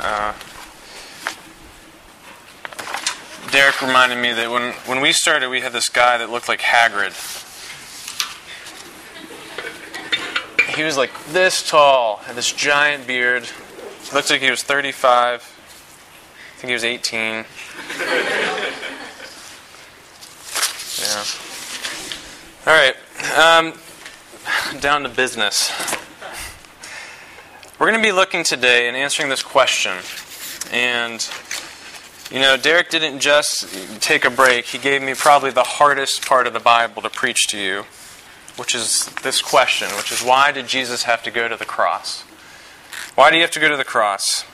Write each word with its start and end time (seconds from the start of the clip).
Uh, 0.00 0.32
Derek 3.50 3.80
reminded 3.80 4.18
me 4.18 4.32
that 4.32 4.50
when, 4.50 4.72
when 4.86 5.00
we 5.00 5.12
started, 5.12 5.48
we 5.48 5.60
had 5.60 5.72
this 5.72 5.88
guy 5.88 6.18
that 6.18 6.30
looked 6.30 6.48
like 6.48 6.60
Hagrid. 6.60 7.14
He 10.76 10.84
was 10.84 10.96
like 10.96 11.10
this 11.26 11.68
tall, 11.68 12.16
had 12.18 12.36
this 12.36 12.52
giant 12.52 13.06
beard. 13.06 13.44
He 13.44 14.14
looked 14.14 14.30
like 14.30 14.40
he 14.40 14.50
was 14.50 14.62
35. 14.62 15.40
I 15.40 16.60
think 16.60 16.68
he 16.68 16.74
was 16.74 16.84
18. 16.84 17.44
Yeah. 21.00 21.24
All 22.66 22.74
right. 22.74 22.96
Um, 23.38 24.80
down 24.80 25.02
to 25.02 25.08
business. 25.08 25.72
We're 27.78 27.86
going 27.86 28.02
to 28.02 28.08
be 28.08 28.10
looking 28.10 28.42
today 28.42 28.88
and 28.88 28.96
answering 28.96 29.28
this 29.28 29.44
question. 29.44 29.92
And, 30.72 31.24
you 32.28 32.40
know, 32.40 32.56
Derek 32.56 32.90
didn't 32.90 33.20
just 33.20 33.72
take 34.02 34.24
a 34.24 34.30
break, 34.30 34.64
he 34.64 34.78
gave 34.78 35.00
me 35.00 35.14
probably 35.14 35.52
the 35.52 35.62
hardest 35.62 36.26
part 36.26 36.48
of 36.48 36.52
the 36.52 36.58
Bible 36.58 37.02
to 37.02 37.08
preach 37.08 37.46
to 37.50 37.56
you, 37.56 37.84
which 38.56 38.74
is 38.74 39.06
this 39.22 39.40
question, 39.40 39.86
which 39.96 40.10
is 40.10 40.24
why 40.24 40.50
did 40.50 40.66
Jesus 40.66 41.04
have 41.04 41.22
to 41.22 41.30
go 41.30 41.46
to 41.46 41.56
the 41.56 41.64
cross? 41.64 42.22
Why 43.14 43.30
do 43.30 43.36
you 43.36 43.42
have 43.42 43.52
to 43.52 43.60
go 43.60 43.68
to 43.68 43.76
the 43.76 43.84
cross? 43.84 44.44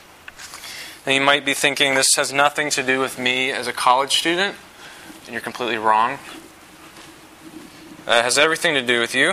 And 1.07 1.15
you 1.15 1.23
might 1.23 1.47
be 1.47 1.55
thinking 1.55 1.95
this 1.95 2.17
has 2.17 2.31
nothing 2.31 2.69
to 2.73 2.83
do 2.83 3.01
with 3.01 3.19
me 3.19 3.51
as 3.51 3.67
a 3.67 3.73
college 3.73 4.19
student, 4.19 4.55
and 5.25 5.33
you're 5.33 5.41
completely 5.41 5.79
wrong. 5.79 6.19
Uh, 8.07 8.17
it 8.17 8.25
has 8.25 8.37
everything 8.37 8.75
to 8.75 8.83
do 8.83 9.01
with 9.01 9.15
you. 9.15 9.33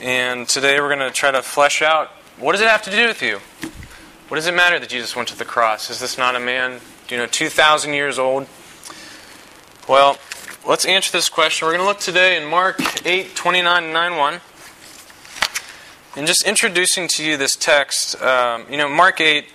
And 0.00 0.48
today 0.48 0.80
we're 0.80 0.92
going 0.92 1.08
to 1.08 1.14
try 1.14 1.30
to 1.30 1.42
flesh 1.42 1.80
out 1.80 2.10
what 2.38 2.52
does 2.52 2.60
it 2.60 2.68
have 2.68 2.82
to 2.82 2.90
do 2.90 3.06
with 3.06 3.22
you? 3.22 3.38
What 4.28 4.36
does 4.36 4.46
it 4.46 4.54
matter 4.54 4.78
that 4.78 4.88
Jesus 4.88 5.16
went 5.16 5.28
to 5.28 5.38
the 5.38 5.44
cross? 5.44 5.88
Is 5.88 6.00
this 6.00 6.18
not 6.18 6.36
a 6.36 6.40
man, 6.40 6.80
you 7.08 7.16
know, 7.16 7.26
2,000 7.26 7.94
years 7.94 8.18
old? 8.18 8.46
Well, 9.88 10.18
let's 10.66 10.84
answer 10.84 11.12
this 11.12 11.28
question. 11.28 11.66
We're 11.66 11.72
going 11.72 11.84
to 11.84 11.86
look 11.86 12.00
today 12.00 12.36
in 12.36 12.44
Mark 12.44 12.80
8, 13.06 13.34
29 13.34 13.84
and 13.84 13.92
91. 13.92 14.40
And 16.16 16.26
just 16.26 16.46
introducing 16.46 17.08
to 17.08 17.24
you 17.24 17.36
this 17.36 17.54
text, 17.56 18.20
um, 18.20 18.66
you 18.68 18.76
know, 18.76 18.88
Mark 18.88 19.20
8 19.20 19.46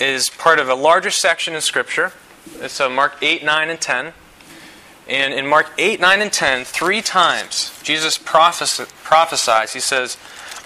is 0.00 0.30
part 0.30 0.58
of 0.58 0.68
a 0.68 0.74
larger 0.74 1.10
section 1.10 1.54
in 1.54 1.60
Scripture. 1.60 2.12
It's 2.60 2.80
uh, 2.80 2.88
Mark 2.88 3.16
8, 3.20 3.44
9, 3.44 3.70
and 3.70 3.80
10. 3.80 4.12
And 5.08 5.34
in 5.34 5.46
Mark 5.46 5.70
8, 5.78 6.00
9, 6.00 6.22
and 6.22 6.32
10, 6.32 6.64
three 6.64 7.02
times, 7.02 7.78
Jesus 7.82 8.16
prophes- 8.16 8.86
prophesies. 9.02 9.72
He 9.72 9.80
says, 9.80 10.16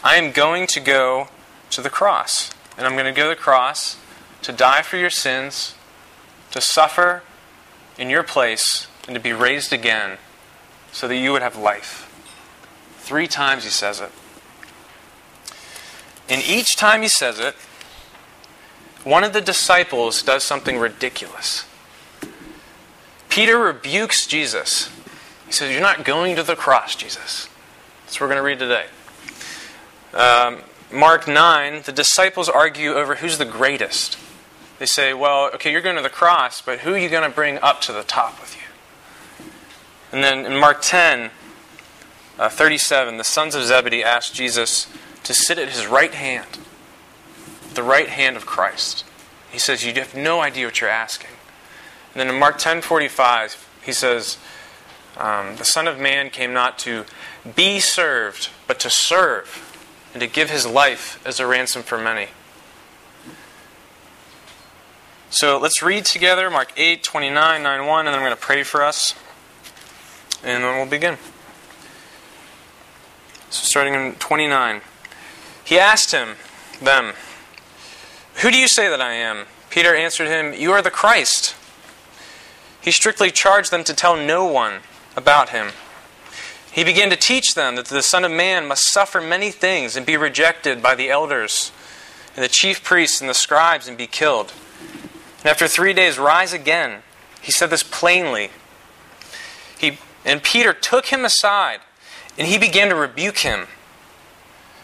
I 0.07 0.15
am 0.15 0.31
going 0.31 0.69
to 0.69 0.79
go 0.79 1.31
to 1.71 1.83
the 1.83 1.91
cross. 1.91 2.53
And 2.79 2.87
I'm 2.87 2.93
going 2.93 3.13
to 3.13 3.13
go 3.13 3.25
to 3.25 3.31
the 3.31 3.43
cross 3.43 3.99
to 4.43 4.53
die 4.53 4.83
for 4.83 4.97
your 4.97 5.11
sins, 5.11 5.75
to 6.53 6.61
suffer 6.61 7.25
in 7.99 8.09
your 8.09 8.23
place, 8.23 8.87
and 9.09 9.17
to 9.17 9.21
be 9.21 9.33
raised 9.33 9.73
again 9.73 10.19
so 10.93 11.09
that 11.09 11.17
you 11.17 11.33
would 11.33 11.43
have 11.43 11.57
life. 11.57 12.05
Three 12.99 13.27
times 13.27 13.65
he 13.65 13.71
says 13.71 14.01
it. 14.01 14.13
And 16.29 16.41
each 16.41 16.77
time 16.77 17.03
he 17.03 17.09
says 17.09 17.41
it, 17.41 17.57
one 19.03 19.25
of 19.25 19.33
the 19.33 19.41
disciples 19.41 20.23
does 20.23 20.45
something 20.45 20.79
ridiculous. 20.79 21.65
Peter 23.29 23.59
rebukes 23.59 24.25
Jesus. 24.25 24.89
He 25.47 25.53
says, 25.53 25.73
You're 25.73 25.81
not 25.81 26.05
going 26.05 26.37
to 26.37 26.45
the 26.45 26.55
cross, 26.55 26.95
Jesus. 26.95 27.49
That's 28.05 28.21
what 28.21 28.29
we're 28.29 28.35
going 28.35 28.39
to 28.39 28.43
read 28.45 28.61
today. 28.61 28.87
Um, 30.17 30.63
Mark 30.91 31.29
9, 31.29 31.83
the 31.83 31.93
disciples 31.93 32.49
argue 32.49 32.95
over 32.95 33.17
who's 33.17 33.39
the 33.39 33.45
greatest. 33.45 34.17
They 34.79 34.87
say, 34.87 35.13
Well, 35.13 35.51
okay, 35.55 35.71
you're 35.71 35.81
going 35.81 35.97
to 35.97 36.03
the 36.03 36.09
cross, 36.09 36.63
but 36.63 36.81
who 36.81 36.95
are 36.95 36.99
you 36.99 37.09
going 37.09 37.29
to 37.29 37.35
bring 37.35 37.59
up 37.59 37.81
to 37.83 37.93
the 37.93 38.03
top 38.03 38.41
with 38.41 38.57
you? 38.57 38.63
And 40.13 40.25
then 40.25 40.47
in 40.51 40.59
Mark 40.59 40.79
10, 40.81 41.31
uh, 42.39 42.49
37, 42.49 43.19
the 43.19 43.25
sons 43.25 43.55
of 43.55 43.65
Zebedee 43.65 44.03
asked 44.03 44.35
Jesus 44.35 44.87
to 45.25 45.35
sit 45.35 45.59
at 45.59 45.69
his 45.69 45.87
right 45.87 46.15
hand, 46.15 46.59
the 47.75 47.83
right 47.83 48.09
hand 48.09 48.37
of 48.37 48.47
Christ. 48.47 49.05
He 49.51 49.59
says, 49.59 49.85
You 49.85 49.93
have 49.95 50.15
no 50.15 50.41
idea 50.41 50.67
what 50.67 50.81
you're 50.81 50.89
asking. 50.89 51.31
And 52.17 52.21
then 52.21 52.35
in 52.35 52.41
Mark 52.41 52.57
10:45, 52.59 53.57
he 53.83 53.93
says, 53.93 54.39
um, 55.19 55.57
"The 55.57 55.67
Son 55.67 55.87
of 55.87 55.99
Man 55.99 56.31
came 56.31 56.55
not 56.55 56.79
to 56.79 57.05
be 57.55 57.79
served, 57.79 58.49
but 58.67 58.81
to 58.81 58.89
serve, 58.89 59.66
and 60.17 60.21
to 60.23 60.27
give 60.27 60.49
his 60.49 60.65
life 60.65 61.21
as 61.27 61.39
a 61.39 61.47
ransom 61.47 61.83
for 61.83 61.99
many." 61.99 62.29
So 65.29 65.59
let's 65.59 65.83
read 65.83 66.07
together 66.07 66.49
Mark 66.49 66.73
8, 66.75 67.03
29, 67.03 67.63
9, 67.63 67.87
1, 67.87 68.07
and 68.07 68.09
then 68.09 68.15
I'm 68.15 68.25
going 68.25 68.35
to 68.35 68.41
pray 68.41 68.63
for 68.63 68.83
us, 68.83 69.13
and 70.43 70.65
then 70.65 70.77
we'll 70.77 70.87
begin. 70.87 71.19
So 73.51 73.67
starting 73.67 73.93
in 73.93 74.15
29, 74.15 74.81
he 75.63 75.79
asked 75.79 76.13
him, 76.13 76.39
them, 76.81 77.13
"Who 78.37 78.51
do 78.51 78.57
you 78.57 78.69
say 78.69 78.89
that 78.89 79.03
I 79.03 79.13
am?" 79.13 79.45
Peter 79.69 79.95
answered 79.95 80.29
him, 80.29 80.55
"You 80.55 80.73
are 80.73 80.81
the 80.81 80.91
Christ." 80.91 81.55
He 82.81 82.91
strictly 82.91 83.31
charged 83.31 83.71
them 83.71 83.85
to 83.85 83.93
tell 83.93 84.17
no 84.17 84.47
one 84.47 84.81
about 85.15 85.51
him. 85.51 85.75
He 86.77 86.85
began 86.85 87.09
to 87.09 87.17
teach 87.17 87.55
them 87.55 87.77
that 87.77 87.87
the 87.87 88.03
Son 88.03 88.23
of 88.23 88.31
Man 88.31 88.69
must 88.69 88.93
suffer 88.93 89.19
many 89.19 89.51
things 89.51 89.97
and 89.97 90.05
be 90.05 90.19
rejected 90.19 90.83
by 90.83 90.95
the 90.95 91.09
elders 91.09 91.73
and 92.35 92.45
the 92.45 92.51
chief 92.51 92.85
priests 92.85 93.19
and 93.19 93.31
the 93.31 93.35
scribes 93.35 93.89
and 93.89 93.97
be 93.97 94.07
killed. 94.07 94.53
And 95.39 95.47
after 95.47 95.69
three 95.69 95.95
days, 95.95 96.19
rise 96.19 96.53
again. 96.53 97.01
He 97.41 97.51
said 97.51 97.71
this 97.71 97.83
plainly. 97.83 98.51
He, 99.79 99.97
and 100.23 100.43
Peter 100.43 100.75
took 100.75 101.07
him 101.07 101.25
aside 101.25 101.81
and 102.37 102.47
he 102.47 102.59
began 102.59 102.91
to 102.91 102.95
rebuke 102.95 103.39
him. 103.39 103.69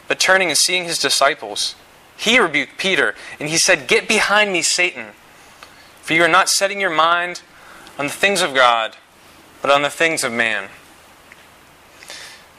But 0.08 0.19
turning 0.19 0.48
and 0.48 0.56
seeing 0.56 0.84
his 0.84 0.98
disciples, 0.98 1.75
he 2.16 2.38
rebuked 2.38 2.78
Peter 2.78 3.14
and 3.38 3.50
he 3.50 3.58
said, 3.58 3.86
Get 3.86 4.08
behind 4.08 4.50
me, 4.50 4.62
Satan, 4.62 5.08
for 6.00 6.14
you 6.14 6.25
are 6.25 6.28
not 6.28 6.48
setting 6.48 6.81
your 6.81 6.88
mind 6.88 7.42
on 7.98 8.06
the 8.06 8.12
things 8.12 8.41
of 8.41 8.54
God, 8.54 8.97
but 9.60 9.70
on 9.70 9.82
the 9.82 9.91
things 9.91 10.25
of 10.25 10.32
man. 10.32 10.70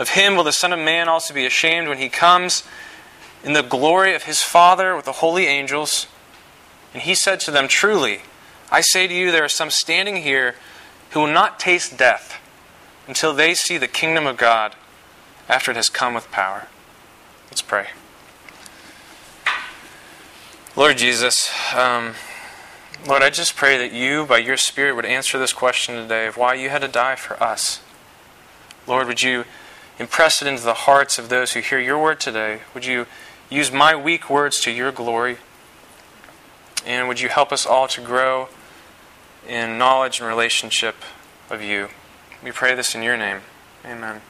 of 0.00 0.08
him 0.08 0.34
will 0.34 0.44
the 0.44 0.50
Son 0.50 0.72
of 0.72 0.78
Man 0.78 1.10
also 1.10 1.34
be 1.34 1.44
ashamed 1.44 1.86
when 1.86 1.98
he 1.98 2.08
comes 2.08 2.64
in 3.44 3.52
the 3.52 3.62
glory 3.62 4.14
of 4.14 4.22
his 4.22 4.40
Father 4.40 4.96
with 4.96 5.04
the 5.04 5.12
holy 5.12 5.44
angels. 5.44 6.06
And 6.94 7.02
he 7.02 7.14
said 7.14 7.38
to 7.40 7.50
them, 7.50 7.68
Truly, 7.68 8.20
I 8.72 8.80
say 8.80 9.06
to 9.06 9.12
you, 9.12 9.30
there 9.30 9.44
are 9.44 9.48
some 9.48 9.68
standing 9.68 10.16
here 10.16 10.54
who 11.10 11.20
will 11.20 11.26
not 11.26 11.60
taste 11.60 11.98
death 11.98 12.40
until 13.06 13.34
they 13.34 13.52
see 13.52 13.76
the 13.76 13.86
kingdom 13.86 14.26
of 14.26 14.38
God 14.38 14.74
after 15.50 15.70
it 15.70 15.76
has 15.76 15.90
come 15.90 16.14
with 16.14 16.30
power. 16.30 16.66
Let's 17.50 17.62
pray. 17.62 17.88
Lord 20.76 20.96
Jesus, 20.96 21.52
um, 21.74 22.14
Lord, 23.06 23.22
I 23.22 23.28
just 23.28 23.54
pray 23.54 23.76
that 23.76 23.92
you, 23.92 24.24
by 24.24 24.38
your 24.38 24.56
Spirit, 24.56 24.96
would 24.96 25.04
answer 25.04 25.38
this 25.38 25.52
question 25.52 25.94
today 25.96 26.26
of 26.26 26.38
why 26.38 26.54
you 26.54 26.70
had 26.70 26.80
to 26.80 26.88
die 26.88 27.16
for 27.16 27.40
us. 27.42 27.82
Lord, 28.86 29.06
would 29.06 29.22
you 29.22 29.44
impress 30.00 30.40
it 30.40 30.48
into 30.48 30.64
the 30.64 30.74
hearts 30.74 31.18
of 31.18 31.28
those 31.28 31.52
who 31.52 31.60
hear 31.60 31.78
your 31.78 32.02
word 32.02 32.18
today? 32.18 32.62
Would 32.72 32.86
you 32.86 33.06
use 33.50 33.70
my 33.70 33.94
weak 33.94 34.30
words 34.30 34.58
to 34.62 34.70
your 34.70 34.90
glory? 34.90 35.36
And 36.86 37.06
would 37.06 37.20
you 37.20 37.28
help 37.28 37.52
us 37.52 37.66
all 37.66 37.86
to 37.88 38.00
grow 38.00 38.48
in 39.46 39.76
knowledge 39.76 40.18
and 40.18 40.26
relationship 40.26 40.96
of 41.50 41.62
you? 41.62 41.88
We 42.42 42.50
pray 42.50 42.74
this 42.74 42.94
in 42.94 43.02
your 43.02 43.18
name. 43.18 43.42
Amen. 43.84 44.22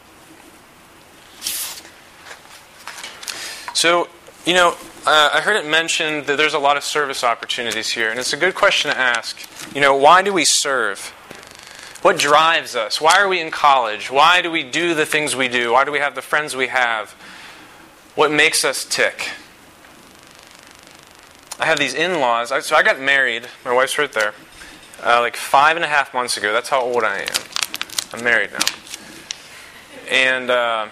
So, 3.73 4.09
you 4.45 4.55
know, 4.55 4.77
uh, 5.07 5.31
I 5.33 5.41
heard 5.41 5.57
it 5.57 5.71
mentioned 5.71 6.27
that 6.27 6.37
there's 6.37 6.55
a 6.55 6.59
lot 6.59 6.77
of 6.77 6.83
service 6.83 7.23
opportunities 7.23 7.91
here, 7.91 8.11
and 8.11 8.19
it's 8.19 8.33
a 8.33 8.37
good 8.37 8.57
question 8.57 8.91
to 8.91 8.99
ask. 8.99 9.39
You 9.73 9.81
know, 9.81 9.95
why 9.95 10.23
do 10.23 10.33
we 10.33 10.45
serve? 10.45 11.15
What 12.03 12.19
drives 12.19 12.75
us? 12.75 13.01
Why 13.01 13.19
are 13.19 13.29
we 13.29 13.41
in 13.41 13.51
college? 13.51 14.11
Why 14.11 14.41
do 14.41 14.51
we 14.51 14.63
do 14.63 14.95
the 14.95 15.05
things 15.05 15.37
we 15.37 15.49
do? 15.49 15.73
Why 15.73 15.85
do 15.85 15.93
we 15.93 15.99
have 15.99 16.15
the 16.15 16.23
friends 16.23 16.57
we 16.57 16.69
have? 16.69 17.11
What 18.15 18.31
makes 18.31 18.65
us 18.65 18.87
tick? 18.87 19.31
I 21.59 21.67
have 21.67 21.79
these 21.79 21.93
in 21.93 22.21
laws. 22.21 22.53
So 22.65 22.75
I 22.75 22.83
got 22.83 22.99
married. 22.99 23.49
My 23.67 23.75
wife's 23.75 23.99
right 23.99 24.11
there. 24.11 24.33
Uh, 25.05 25.21
like 25.21 25.37
five 25.37 25.77
and 25.77 25.85
a 25.85 25.89
half 25.89 26.15
months 26.15 26.39
ago. 26.39 26.55
That's 26.55 26.71
how 26.71 26.81
old 26.81 27.05
I 27.05 27.21
am. 27.21 27.29
I'm 28.15 28.25
married 28.25 28.51
now. 28.53 28.67
And 30.11 30.51
uh, 30.51 30.89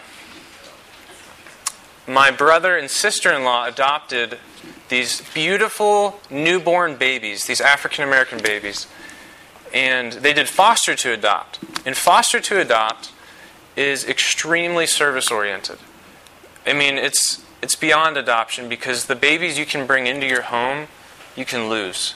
my 2.07 2.31
brother 2.31 2.77
and 2.77 2.91
sister 2.91 3.33
in 3.33 3.45
law 3.45 3.67
adopted 3.67 4.39
these 4.89 5.23
beautiful 5.33 6.21
newborn 6.31 6.97
babies, 6.97 7.47
these 7.47 7.61
African 7.61 8.05
American 8.05 8.43
babies. 8.43 8.87
And 9.73 10.13
they 10.15 10.33
did 10.33 10.49
foster 10.49 10.95
to 10.95 11.13
adopt. 11.13 11.61
And 11.85 11.97
foster 11.97 12.41
to 12.41 12.61
adopt 12.61 13.13
is 13.77 14.05
extremely 14.05 14.87
service 14.87 15.31
oriented. 15.31 15.79
I 16.67 16.73
mean, 16.73 16.97
it's 16.99 17.45
it's 17.63 17.75
beyond 17.75 18.17
adoption 18.17 18.69
because 18.69 19.07
the 19.07 19.17
babies 19.17 19.59
you 19.59 19.67
can 19.67 19.87
bring 19.87 20.07
into 20.07 20.27
your 20.27 20.43
home, 20.43 20.87
you 21.37 21.45
can 21.45 21.69
lose. 21.69 22.15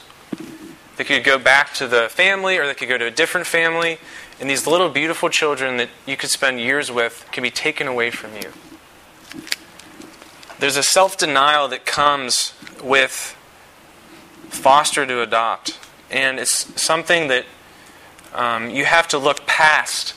They 0.95 1.03
could 1.03 1.23
go 1.23 1.37
back 1.37 1.73
to 1.75 1.87
the 1.87 2.07
family 2.09 2.57
or 2.57 2.65
they 2.65 2.73
could 2.73 2.87
go 2.87 2.97
to 2.97 3.05
a 3.05 3.11
different 3.11 3.47
family, 3.47 3.97
and 4.39 4.49
these 4.49 4.67
little 4.67 4.89
beautiful 4.89 5.29
children 5.29 5.77
that 5.77 5.89
you 6.05 6.15
could 6.15 6.29
spend 6.29 6.59
years 6.59 6.91
with 6.91 7.27
can 7.31 7.43
be 7.43 7.49
taken 7.49 7.87
away 7.87 8.11
from 8.11 8.35
you. 8.35 8.51
There's 10.59 10.77
a 10.77 10.83
self 10.83 11.17
denial 11.17 11.67
that 11.69 11.85
comes 11.85 12.53
with 12.81 13.35
foster 14.49 15.05
to 15.05 15.21
adopt, 15.21 15.79
and 16.13 16.39
it's 16.39 16.79
something 16.81 17.27
that 17.27 17.45
um, 18.33 18.69
you 18.69 18.85
have 18.85 19.07
to 19.09 19.17
look 19.17 19.45
past 19.45 20.13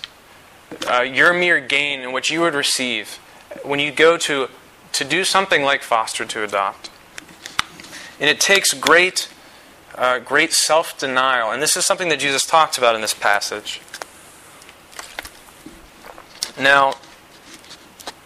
uh, 0.89 1.01
your 1.01 1.33
mere 1.33 1.59
gain 1.59 2.01
and 2.01 2.13
what 2.13 2.31
you 2.31 2.41
would 2.43 2.55
receive 2.55 3.19
when 3.65 3.81
you 3.81 3.91
go 3.91 4.17
to 4.19 4.49
to 4.93 5.05
do 5.05 5.25
something 5.25 5.63
like 5.63 5.83
foster 5.83 6.25
to 6.25 6.43
adopt. 6.43 6.91
And 8.19 8.31
it 8.31 8.41
takes 8.41 8.73
great, 8.73 9.29
uh, 9.95 10.21
great 10.21 10.53
self 10.53 10.97
denial. 10.99 11.51
And 11.51 11.61
this 11.61 11.77
is 11.77 11.85
something 11.85 12.09
that 12.09 12.21
Jesus 12.21 12.47
talks 12.47 12.79
about 12.79 12.95
in 12.95 13.01
this 13.01 13.13
passage. 13.13 13.81
Now, 16.59 16.95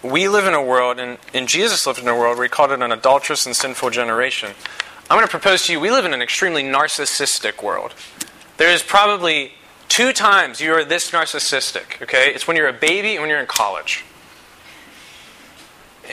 we 0.02 0.28
live 0.28 0.46
in 0.46 0.55
a 0.55 0.62
world, 0.62 1.00
and, 1.00 1.19
and 1.34 1.49
Jesus 1.49 1.87
lived 1.87 1.99
in 1.99 2.06
a 2.06 2.17
world 2.17 2.37
where 2.38 2.44
he 2.44 2.49
called 2.49 2.70
it 2.70 2.81
an 2.81 2.93
adulterous 2.93 3.44
and 3.44 3.56
sinful 3.56 3.90
generation. 3.90 4.52
I'm 5.10 5.16
going 5.16 5.26
to 5.26 5.30
propose 5.30 5.66
to 5.66 5.72
you 5.72 5.80
we 5.80 5.90
live 5.90 6.04
in 6.04 6.14
an 6.14 6.22
extremely 6.22 6.62
narcissistic 6.62 7.64
world. 7.64 7.94
There 8.58 8.70
is 8.70 8.80
probably 8.80 9.54
two 9.88 10.12
times 10.12 10.60
you 10.60 10.72
are 10.72 10.84
this 10.84 11.10
narcissistic, 11.10 12.00
okay? 12.00 12.32
It's 12.32 12.46
when 12.46 12.56
you're 12.56 12.68
a 12.68 12.72
baby 12.72 13.14
and 13.14 13.20
when 13.20 13.28
you're 13.28 13.40
in 13.40 13.46
college. 13.46 14.04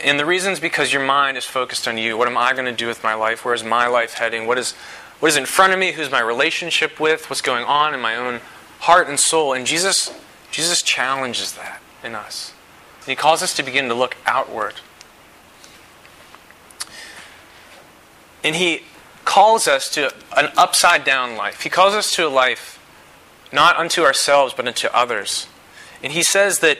And 0.03 0.19
the 0.19 0.25
reason 0.25 0.51
is 0.51 0.59
because 0.59 0.91
your 0.91 1.05
mind 1.05 1.37
is 1.37 1.45
focused 1.45 1.87
on 1.87 1.99
you. 1.99 2.17
What 2.17 2.27
am 2.27 2.39
I 2.39 2.53
going 2.53 2.65
to 2.65 2.71
do 2.71 2.87
with 2.87 3.03
my 3.03 3.13
life? 3.13 3.45
Where 3.45 3.53
is 3.53 3.63
my 3.63 3.85
life 3.85 4.15
heading? 4.15 4.47
What 4.47 4.57
is, 4.57 4.71
what 5.19 5.29
is 5.29 5.37
in 5.37 5.45
front 5.45 5.73
of 5.73 5.79
me? 5.79 5.91
Who's 5.91 6.09
my 6.09 6.21
relationship 6.21 6.99
with? 6.99 7.29
What's 7.29 7.41
going 7.41 7.65
on 7.65 7.93
in 7.93 7.99
my 7.99 8.15
own 8.15 8.39
heart 8.79 9.07
and 9.07 9.19
soul? 9.19 9.53
And 9.53 9.67
Jesus, 9.67 10.11
Jesus 10.49 10.81
challenges 10.81 11.53
that 11.53 11.83
in 12.03 12.15
us. 12.15 12.51
He 13.05 13.15
calls 13.15 13.43
us 13.43 13.55
to 13.57 13.63
begin 13.63 13.89
to 13.89 13.93
look 13.93 14.17
outward. 14.25 14.81
And 18.43 18.55
he 18.55 18.83
calls 19.25 19.67
us 19.67 19.89
to 19.91 20.13
an 20.35 20.49
upside 20.55 21.03
down 21.03 21.35
life. 21.35 21.61
He 21.61 21.69
calls 21.69 21.93
us 21.93 22.11
to 22.15 22.27
a 22.27 22.29
life 22.29 22.79
not 23.51 23.77
unto 23.77 24.03
ourselves, 24.03 24.53
but 24.53 24.67
unto 24.67 24.87
others. 24.87 25.47
And 26.03 26.13
he 26.13 26.23
says 26.23 26.59
that 26.59 26.77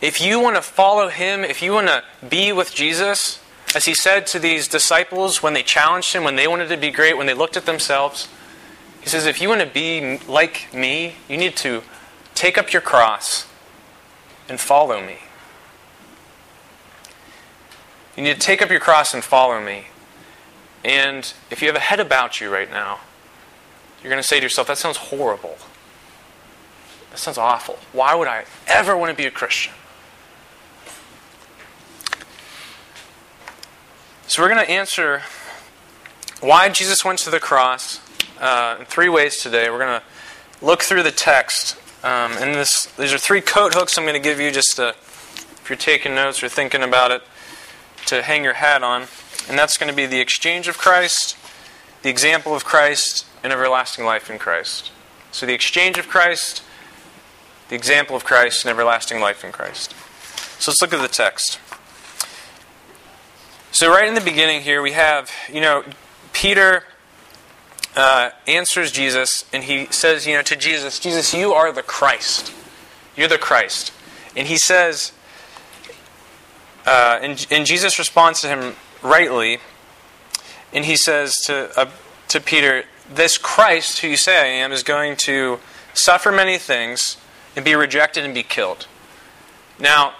if 0.00 0.20
you 0.20 0.38
want 0.38 0.56
to 0.56 0.62
follow 0.62 1.08
him, 1.08 1.44
if 1.44 1.62
you 1.62 1.72
want 1.72 1.88
to 1.88 2.04
be 2.28 2.52
with 2.52 2.74
Jesus, 2.74 3.40
as 3.74 3.86
he 3.86 3.94
said 3.94 4.26
to 4.28 4.38
these 4.38 4.68
disciples 4.68 5.42
when 5.42 5.54
they 5.54 5.62
challenged 5.62 6.12
him, 6.12 6.24
when 6.24 6.36
they 6.36 6.46
wanted 6.46 6.68
to 6.68 6.76
be 6.76 6.90
great, 6.90 7.16
when 7.16 7.26
they 7.26 7.34
looked 7.34 7.56
at 7.56 7.66
themselves, 7.66 8.28
he 9.00 9.08
says, 9.08 9.26
if 9.26 9.40
you 9.40 9.48
want 9.48 9.60
to 9.60 9.66
be 9.66 10.18
like 10.28 10.72
me, 10.72 11.16
you 11.28 11.36
need 11.36 11.56
to 11.56 11.82
take 12.34 12.56
up 12.56 12.72
your 12.72 12.82
cross 12.82 13.46
and 14.48 14.60
follow 14.60 15.04
me. 15.04 15.18
You 18.16 18.22
need 18.22 18.34
to 18.34 18.40
take 18.40 18.62
up 18.62 18.70
your 18.70 18.80
cross 18.80 19.12
and 19.12 19.24
follow 19.24 19.60
me. 19.60 19.86
And 20.84 21.32
if 21.50 21.62
you 21.62 21.68
have 21.68 21.76
a 21.76 21.80
head 21.80 21.98
about 21.98 22.40
you 22.40 22.52
right 22.52 22.70
now, 22.70 23.00
you're 24.02 24.10
going 24.10 24.22
to 24.22 24.28
say 24.28 24.38
to 24.38 24.42
yourself, 24.42 24.66
that 24.66 24.76
sounds 24.76 24.98
horrible. 24.98 25.56
That 27.10 27.18
sounds 27.18 27.38
awful. 27.38 27.78
Why 27.92 28.14
would 28.14 28.28
I 28.28 28.44
ever 28.66 28.96
want 28.96 29.10
to 29.10 29.16
be 29.16 29.24
a 29.24 29.30
Christian? 29.30 29.72
So 34.26 34.42
we're 34.42 34.48
going 34.48 34.64
to 34.64 34.70
answer 34.70 35.22
why 36.40 36.68
Jesus 36.68 37.04
went 37.04 37.20
to 37.20 37.30
the 37.30 37.40
cross 37.40 38.00
uh, 38.40 38.76
in 38.80 38.84
three 38.84 39.08
ways 39.08 39.40
today. 39.40 39.70
We're 39.70 39.78
going 39.78 40.00
to 40.00 40.64
look 40.64 40.82
through 40.82 41.02
the 41.02 41.12
text. 41.12 41.76
Um, 42.02 42.32
and 42.32 42.54
this, 42.54 42.86
these 42.96 43.12
are 43.12 43.18
three 43.18 43.40
coat 43.40 43.72
hooks 43.74 43.96
I'm 43.96 44.04
going 44.04 44.14
to 44.14 44.20
give 44.20 44.40
you 44.40 44.50
just 44.50 44.76
to, 44.76 44.88
if 44.88 45.66
you're 45.70 45.78
taking 45.78 46.14
notes 46.14 46.42
or 46.42 46.48
thinking 46.50 46.82
about 46.82 47.10
it, 47.10 47.22
to 48.06 48.22
hang 48.22 48.44
your 48.44 48.54
hat 48.54 48.82
on. 48.82 49.06
And 49.48 49.58
that's 49.58 49.76
going 49.76 49.90
to 49.90 49.96
be 49.96 50.06
the 50.06 50.20
exchange 50.20 50.68
of 50.68 50.78
Christ, 50.78 51.36
the 52.02 52.10
example 52.10 52.54
of 52.54 52.64
Christ, 52.64 53.26
and 53.42 53.52
everlasting 53.52 54.04
life 54.04 54.30
in 54.30 54.38
Christ. 54.38 54.90
So 55.32 55.46
the 55.46 55.52
exchange 55.52 55.98
of 55.98 56.08
Christ, 56.08 56.62
the 57.68 57.76
example 57.76 58.16
of 58.16 58.24
Christ, 58.24 58.64
and 58.64 58.70
everlasting 58.70 59.20
life 59.20 59.44
in 59.44 59.52
Christ. 59.52 59.94
So 60.58 60.70
let's 60.70 60.80
look 60.80 60.92
at 60.92 61.02
the 61.02 61.08
text. 61.08 61.58
So, 63.72 63.90
right 63.90 64.06
in 64.06 64.14
the 64.14 64.20
beginning 64.20 64.62
here, 64.62 64.80
we 64.80 64.92
have, 64.92 65.32
you 65.52 65.60
know, 65.60 65.82
Peter 66.32 66.84
uh, 67.96 68.30
answers 68.46 68.92
Jesus, 68.92 69.44
and 69.52 69.64
he 69.64 69.86
says, 69.86 70.28
you 70.28 70.34
know, 70.34 70.42
to 70.42 70.54
Jesus, 70.54 71.00
Jesus, 71.00 71.34
you 71.34 71.52
are 71.52 71.72
the 71.72 71.82
Christ. 71.82 72.54
You're 73.16 73.26
the 73.26 73.36
Christ. 73.36 73.92
And 74.36 74.46
he 74.46 74.56
says, 74.56 75.10
uh, 76.86 77.18
and, 77.20 77.46
and 77.50 77.66
Jesus 77.66 77.98
responds 77.98 78.40
to 78.42 78.48
him 78.48 78.76
rightly, 79.04 79.58
and 80.72 80.84
he 80.84 80.96
says 80.96 81.36
to, 81.46 81.70
uh, 81.78 81.90
to 82.28 82.40
Peter, 82.40 82.84
This 83.12 83.38
Christ, 83.38 84.00
who 84.00 84.08
you 84.08 84.16
say 84.16 84.40
I 84.40 84.46
am, 84.46 84.72
is 84.72 84.82
going 84.82 85.14
to 85.18 85.60
suffer 85.92 86.32
many 86.32 86.58
things 86.58 87.18
and 87.54 87.64
be 87.64 87.76
rejected 87.76 88.24
and 88.24 88.34
be 88.34 88.42
killed. 88.42 88.88
Now, 89.78 90.14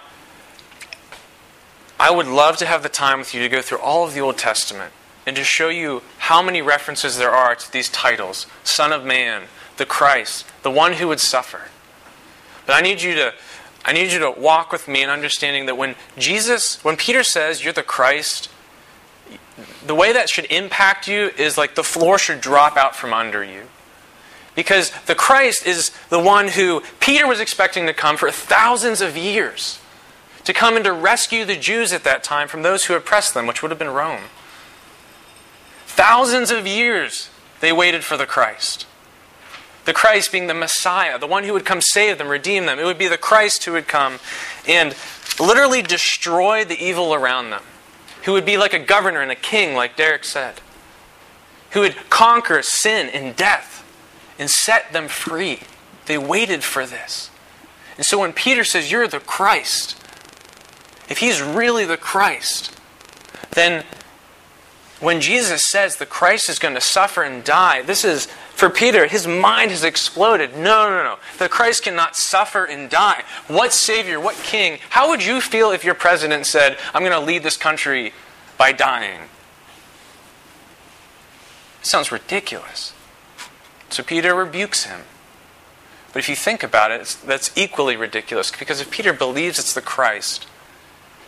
I 1.99 2.11
would 2.11 2.27
love 2.27 2.57
to 2.57 2.65
have 2.65 2.83
the 2.83 2.89
time 2.89 3.19
with 3.19 3.33
you 3.33 3.41
to 3.41 3.49
go 3.49 3.61
through 3.61 3.79
all 3.79 4.05
of 4.05 4.13
the 4.13 4.21
Old 4.21 4.37
Testament 4.37 4.93
and 5.25 5.35
to 5.35 5.43
show 5.43 5.69
you 5.69 6.03
how 6.19 6.41
many 6.41 6.61
references 6.61 7.17
there 7.17 7.31
are 7.31 7.55
to 7.55 7.71
these 7.71 7.89
titles 7.89 8.47
Son 8.63 8.93
of 8.93 9.03
Man, 9.03 9.43
the 9.77 9.85
Christ, 9.85 10.45
the 10.61 10.71
one 10.71 10.93
who 10.93 11.07
would 11.07 11.19
suffer. 11.19 11.61
But 12.65 12.73
I 12.73 12.81
need 12.81 13.01
you 13.01 13.15
to. 13.15 13.33
I 13.87 13.93
need 13.93 14.11
you 14.11 14.17
to 14.17 14.31
walk 14.31 14.71
with 14.71 14.87
me 14.87 15.03
in 15.03 15.11
understanding 15.11 15.67
that 15.67 15.77
when 15.77 15.93
Jesus, 16.17 16.83
when 16.83 16.97
Peter 16.97 17.23
says 17.23 17.63
you're 17.63 17.71
the 17.71 17.83
Christ, 17.83 18.49
the 19.85 19.95
way 19.95 20.11
that 20.13 20.29
should 20.29 20.45
impact 20.45 21.07
you 21.07 21.31
is 21.37 21.57
like 21.57 21.75
the 21.75 21.83
floor 21.83 22.17
should 22.17 22.41
drop 22.41 22.77
out 22.77 22.95
from 22.95 23.13
under 23.13 23.43
you. 23.43 23.63
Because 24.55 24.91
the 25.05 25.15
Christ 25.15 25.65
is 25.65 25.91
the 26.09 26.19
one 26.19 26.49
who 26.49 26.81
Peter 26.99 27.27
was 27.27 27.39
expecting 27.39 27.85
to 27.87 27.93
come 27.93 28.17
for 28.17 28.31
thousands 28.31 29.01
of 29.01 29.17
years 29.17 29.79
to 30.45 30.53
come 30.53 30.75
and 30.75 30.85
to 30.85 30.93
rescue 30.93 31.43
the 31.43 31.57
Jews 31.57 31.91
at 31.91 32.03
that 32.03 32.23
time 32.23 32.47
from 32.47 32.61
those 32.61 32.85
who 32.85 32.93
oppressed 32.93 33.33
them, 33.33 33.47
which 33.47 33.61
would 33.61 33.71
have 33.71 33.79
been 33.79 33.89
Rome. 33.89 34.21
Thousands 35.87 36.51
of 36.51 36.67
years 36.67 37.29
they 37.61 37.73
waited 37.73 38.03
for 38.03 38.15
the 38.15 38.27
Christ. 38.27 38.85
The 39.85 39.93
Christ 39.93 40.31
being 40.31 40.47
the 40.47 40.53
Messiah, 40.53 41.19
the 41.19 41.27
one 41.27 41.43
who 41.43 41.53
would 41.53 41.65
come 41.65 41.81
save 41.81 42.17
them, 42.17 42.27
redeem 42.27 42.65
them. 42.65 42.79
It 42.79 42.85
would 42.85 42.97
be 42.97 43.07
the 43.07 43.17
Christ 43.17 43.65
who 43.65 43.73
would 43.73 43.87
come 43.87 44.19
and 44.67 44.95
literally 45.39 45.81
destroy 45.81 46.63
the 46.63 46.83
evil 46.83 47.13
around 47.13 47.49
them, 47.49 47.63
who 48.25 48.33
would 48.33 48.45
be 48.45 48.57
like 48.57 48.73
a 48.73 48.79
governor 48.79 49.21
and 49.21 49.31
a 49.31 49.35
king, 49.35 49.75
like 49.75 49.95
Derek 49.95 50.23
said, 50.23 50.55
who 51.71 51.81
would 51.81 51.95
conquer 52.09 52.61
sin 52.61 53.07
and 53.09 53.35
death 53.35 53.83
and 54.39 54.49
set 54.49 54.91
them 54.91 55.07
free. 55.07 55.59
They 56.07 56.17
waited 56.17 56.63
for 56.63 56.85
this. 56.85 57.29
And 57.97 58.05
so 58.05 58.19
when 58.19 58.33
Peter 58.33 58.63
says, 58.63 58.91
You're 58.91 59.07
the 59.07 59.19
Christ, 59.19 59.95
if 61.07 61.19
he's 61.19 61.41
really 61.41 61.85
the 61.85 61.97
Christ, 61.97 62.75
then 63.51 63.85
when 64.99 65.19
Jesus 65.19 65.69
says 65.69 65.97
the 65.97 66.05
Christ 66.05 66.49
is 66.49 66.57
going 66.57 66.73
to 66.75 66.81
suffer 66.81 67.21
and 67.21 67.43
die, 67.43 67.81
this 67.81 68.05
is, 68.05 68.27
for 68.53 68.69
Peter, 68.69 69.07
his 69.07 69.27
mind 69.27 69.71
has 69.71 69.83
exploded. 69.83 70.55
No, 70.55 70.89
no, 70.89 71.03
no. 71.03 71.17
The 71.37 71.49
Christ 71.49 71.83
cannot 71.83 72.15
suffer 72.15 72.63
and 72.63 72.89
die. 72.89 73.23
What 73.47 73.73
Savior, 73.73 74.19
what 74.19 74.35
King? 74.37 74.79
How 74.91 75.09
would 75.09 75.23
you 75.23 75.41
feel 75.41 75.71
if 75.71 75.83
your 75.83 75.95
president 75.95 76.45
said, 76.45 76.77
I'm 76.93 77.01
going 77.01 77.11
to 77.11 77.19
lead 77.19 77.43
this 77.43 77.57
country 77.57 78.13
by 78.57 78.71
dying? 78.71 79.21
It 81.81 81.85
sounds 81.85 82.11
ridiculous. 82.11 82.93
So 83.89 84.01
Peter 84.01 84.33
rebukes 84.33 84.85
him. 84.85 85.01
But 86.13 86.19
if 86.19 86.29
you 86.29 86.37
think 86.37 86.63
about 86.63 86.91
it, 86.91 87.17
that's 87.25 87.51
equally 87.57 87.97
ridiculous 87.97 88.49
because 88.49 88.79
if 88.79 88.89
Peter 88.89 89.11
believes 89.11 89.59
it's 89.59 89.73
the 89.73 89.81
Christ, 89.81 90.47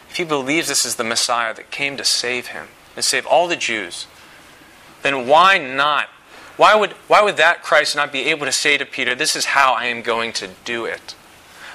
if 0.09 0.15
he 0.15 0.23
believes 0.23 0.69
this 0.69 0.85
is 0.85 0.95
the 0.95 1.03
Messiah 1.03 1.53
that 1.53 1.69
came 1.69 1.97
to 1.97 2.05
save 2.05 2.47
him 2.47 2.69
and 2.97 3.05
save 3.05 3.25
all 3.25 3.47
the 3.47 3.55
Jews, 3.55 4.07
then 5.03 5.27
why 5.27 5.57
not? 5.57 6.09
Why 6.57 6.75
would, 6.75 6.91
why 7.07 7.21
would 7.21 7.37
that 7.37 7.61
Christ 7.61 7.95
not 7.95 8.11
be 8.11 8.25
able 8.25 8.45
to 8.47 8.51
say 8.51 8.77
to 8.77 8.85
Peter, 8.85 9.13
This 9.15 9.35
is 9.35 9.45
how 9.45 9.73
I 9.73 9.85
am 9.85 10.01
going 10.01 10.33
to 10.33 10.49
do 10.65 10.85
it? 10.85 11.15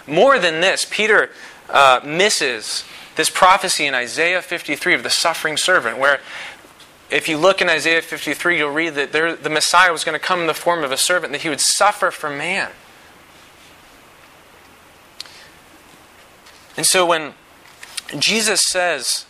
More 0.07 0.39
than 0.41 0.61
this, 0.61 0.85
Peter 0.85 1.31
uh, 1.71 2.01
misses 2.05 2.85
this 3.15 3.31
prophecy 3.31 3.87
in 3.87 3.95
Isaiah 3.95 4.43
53 4.43 4.95
of 4.95 5.05
the 5.05 5.11
suffering 5.11 5.57
servant, 5.57 5.99
where 5.99 6.21
if 7.09 7.29
you 7.29 7.39
look 7.39 7.63
in 7.63 7.69
Isaiah 7.69 8.03
53, 8.03 8.59
you'll 8.59 8.71
read 8.71 8.95
that 8.95 9.13
there, 9.13 9.37
the 9.37 9.51
Messiah 9.51 9.93
was 9.93 10.03
going 10.03 10.19
to 10.19 10.25
come 10.25 10.41
in 10.41 10.47
the 10.49 10.55
form 10.55 10.83
of 10.83 10.91
a 10.91 10.97
servant, 10.97 11.33
that 11.33 11.43
he 11.43 11.49
would 11.49 11.61
suffer 11.61 12.11
for 12.11 12.29
man. 12.29 12.73
And 16.77 16.85
so 16.85 17.07
when 17.07 17.35
Jesus 18.19 18.63
says 18.63 19.27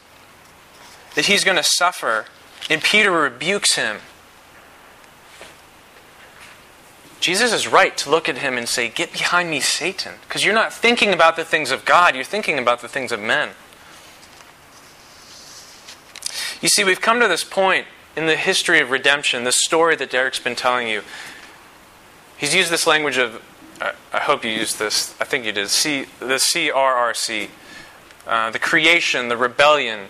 that 1.14 1.26
he's 1.26 1.44
going 1.44 1.56
to 1.56 1.64
suffer, 1.64 2.26
and 2.70 2.82
Peter 2.82 3.10
rebukes 3.10 3.74
him, 3.74 3.98
Jesus 7.20 7.52
is 7.52 7.68
right 7.68 7.96
to 7.98 8.10
look 8.10 8.28
at 8.28 8.38
him 8.38 8.58
and 8.58 8.68
say, 8.68 8.88
Get 8.88 9.12
behind 9.12 9.48
me, 9.48 9.60
Satan. 9.60 10.14
Because 10.26 10.44
you're 10.44 10.54
not 10.54 10.72
thinking 10.72 11.14
about 11.14 11.36
the 11.36 11.44
things 11.44 11.70
of 11.70 11.84
God, 11.84 12.16
you're 12.16 12.24
thinking 12.24 12.58
about 12.58 12.80
the 12.80 12.88
things 12.88 13.12
of 13.12 13.20
men. 13.20 13.50
You 16.60 16.68
see, 16.68 16.82
we've 16.82 17.00
come 17.00 17.20
to 17.20 17.28
this 17.28 17.44
point 17.44 17.86
in 18.16 18.26
the 18.26 18.36
history 18.36 18.80
of 18.80 18.90
redemption, 18.90 19.44
this 19.44 19.62
story 19.62 19.96
that 19.96 20.10
Derek's 20.10 20.40
been 20.40 20.56
telling 20.56 20.88
you. 20.88 21.02
He's 22.36 22.54
used 22.54 22.70
this 22.70 22.86
language 22.88 23.18
of, 23.18 23.40
I 23.80 24.18
hope 24.18 24.44
you 24.44 24.50
used 24.50 24.78
this, 24.78 25.14
I 25.20 25.24
think 25.24 25.44
you 25.44 25.52
did, 25.52 25.68
C, 25.68 26.06
the 26.18 26.34
CRRC, 26.34 27.48
uh, 28.26 28.50
the 28.50 28.58
creation, 28.58 29.28
the 29.28 29.36
rebellion, 29.36 30.08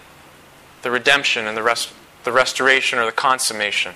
the 0.82 0.90
redemption, 0.90 1.46
and 1.46 1.56
the, 1.56 1.62
rest, 1.62 1.92
the 2.24 2.32
restoration 2.32 2.98
or 2.98 3.06
the 3.06 3.12
consummation. 3.12 3.94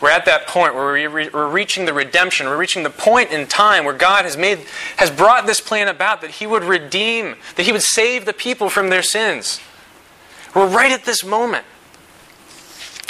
We're 0.00 0.10
at 0.10 0.24
that 0.26 0.46
point 0.46 0.74
where 0.74 1.10
we're 1.10 1.48
reaching 1.48 1.86
the 1.86 1.94
redemption. 1.94 2.46
We're 2.46 2.58
reaching 2.58 2.82
the 2.82 2.90
point 2.90 3.30
in 3.30 3.46
time 3.46 3.84
where 3.84 3.94
God 3.94 4.24
has 4.24 4.36
made, 4.36 4.60
has 4.96 5.10
brought 5.10 5.46
this 5.46 5.60
plan 5.60 5.88
about 5.88 6.20
that 6.20 6.32
He 6.32 6.46
would 6.46 6.64
redeem, 6.64 7.36
that 7.56 7.64
He 7.64 7.72
would 7.72 7.82
save 7.82 8.26
the 8.26 8.32
people 8.32 8.68
from 8.68 8.90
their 8.90 9.02
sins. 9.02 9.60
We're 10.54 10.68
right 10.68 10.92
at 10.92 11.04
this 11.04 11.24
moment. 11.24 11.64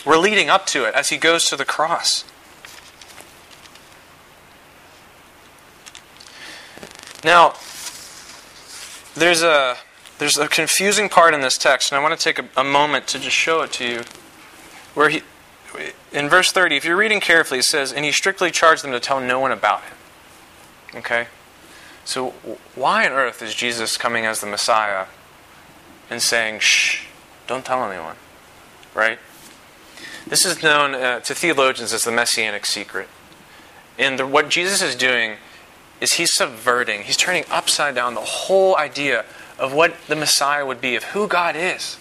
We're 0.05 0.19
leading 0.19 0.51
up 0.51 0.67
to 0.67 0.85
it 0.85 0.95
as 0.95 1.09
he 1.09 1.17
goes 1.17 1.49
to 1.49 1.57
the 1.57 1.65
cross. 1.65 2.25
Now, 7.25 7.55
there's 9.15 9.43
a 9.43 9.77
there's 10.19 10.39
a 10.39 10.49
confusing 10.49 11.09
part 11.09 11.35
in 11.35 11.41
this 11.41 11.59
text, 11.59 11.91
and 11.91 11.99
I 11.99 12.03
want 12.03 12.19
to 12.19 12.23
take 12.23 12.39
a, 12.39 12.49
a 12.57 12.65
moment 12.65 13.07
to 13.09 13.19
just 13.19 13.37
show 13.37 13.63
it 13.63 13.73
to 13.73 13.85
you. 13.85 14.03
Where 14.95 15.09
he, 15.09 15.23
in 16.13 16.29
verse 16.29 16.53
30, 16.53 16.77
if 16.77 16.85
you're 16.85 16.97
reading 16.97 17.21
carefully, 17.21 17.61
it 17.61 17.65
says, 17.65 17.93
"And 17.93 18.05
he 18.05 18.13
strictly 18.13 18.51
charged 18.51 18.85
them 18.85 18.93
to 18.93 19.01
tell 19.01 19.21
no 19.21 19.41
one 19.41 19.51
about 19.51 19.83
him." 19.83 19.97
Okay, 20.97 21.27
so 22.05 22.31
why 22.75 23.07
on 23.07 23.13
earth 23.13 23.43
is 23.43 23.55
Jesus 23.55 23.97
coming 23.97 24.25
as 24.25 24.41
the 24.41 24.47
Messiah 24.47 25.07
and 26.09 26.23
saying, 26.23 26.61
"Shh"? 26.61 27.07
Don't 27.47 27.65
tell 27.65 27.85
anyone. 27.91 28.17
Right? 28.95 29.19
This 30.27 30.47
is 30.47 30.63
known 30.63 30.95
uh, 30.95 31.21
to 31.21 31.35
theologians 31.35 31.93
as 31.93 32.05
the 32.05 32.13
messianic 32.13 32.65
secret. 32.65 33.09
And 33.99 34.19
the, 34.19 34.27
what 34.27 34.49
Jesus 34.49 34.81
is 34.81 34.95
doing 34.95 35.35
is 36.01 36.15
he's 36.15 36.35
subverting, 36.35 37.03
he's 37.03 37.17
turning 37.17 37.45
upside 37.51 37.95
down 37.95 38.15
the 38.15 38.21
whole 38.21 38.77
idea 38.77 39.25
of 39.59 39.73
what 39.73 39.95
the 40.09 40.17
Messiah 40.17 40.67
would 40.67 40.81
be, 40.81 40.97
of 40.97 41.05
who 41.05 41.29
God 41.29 41.57
is. 41.57 41.99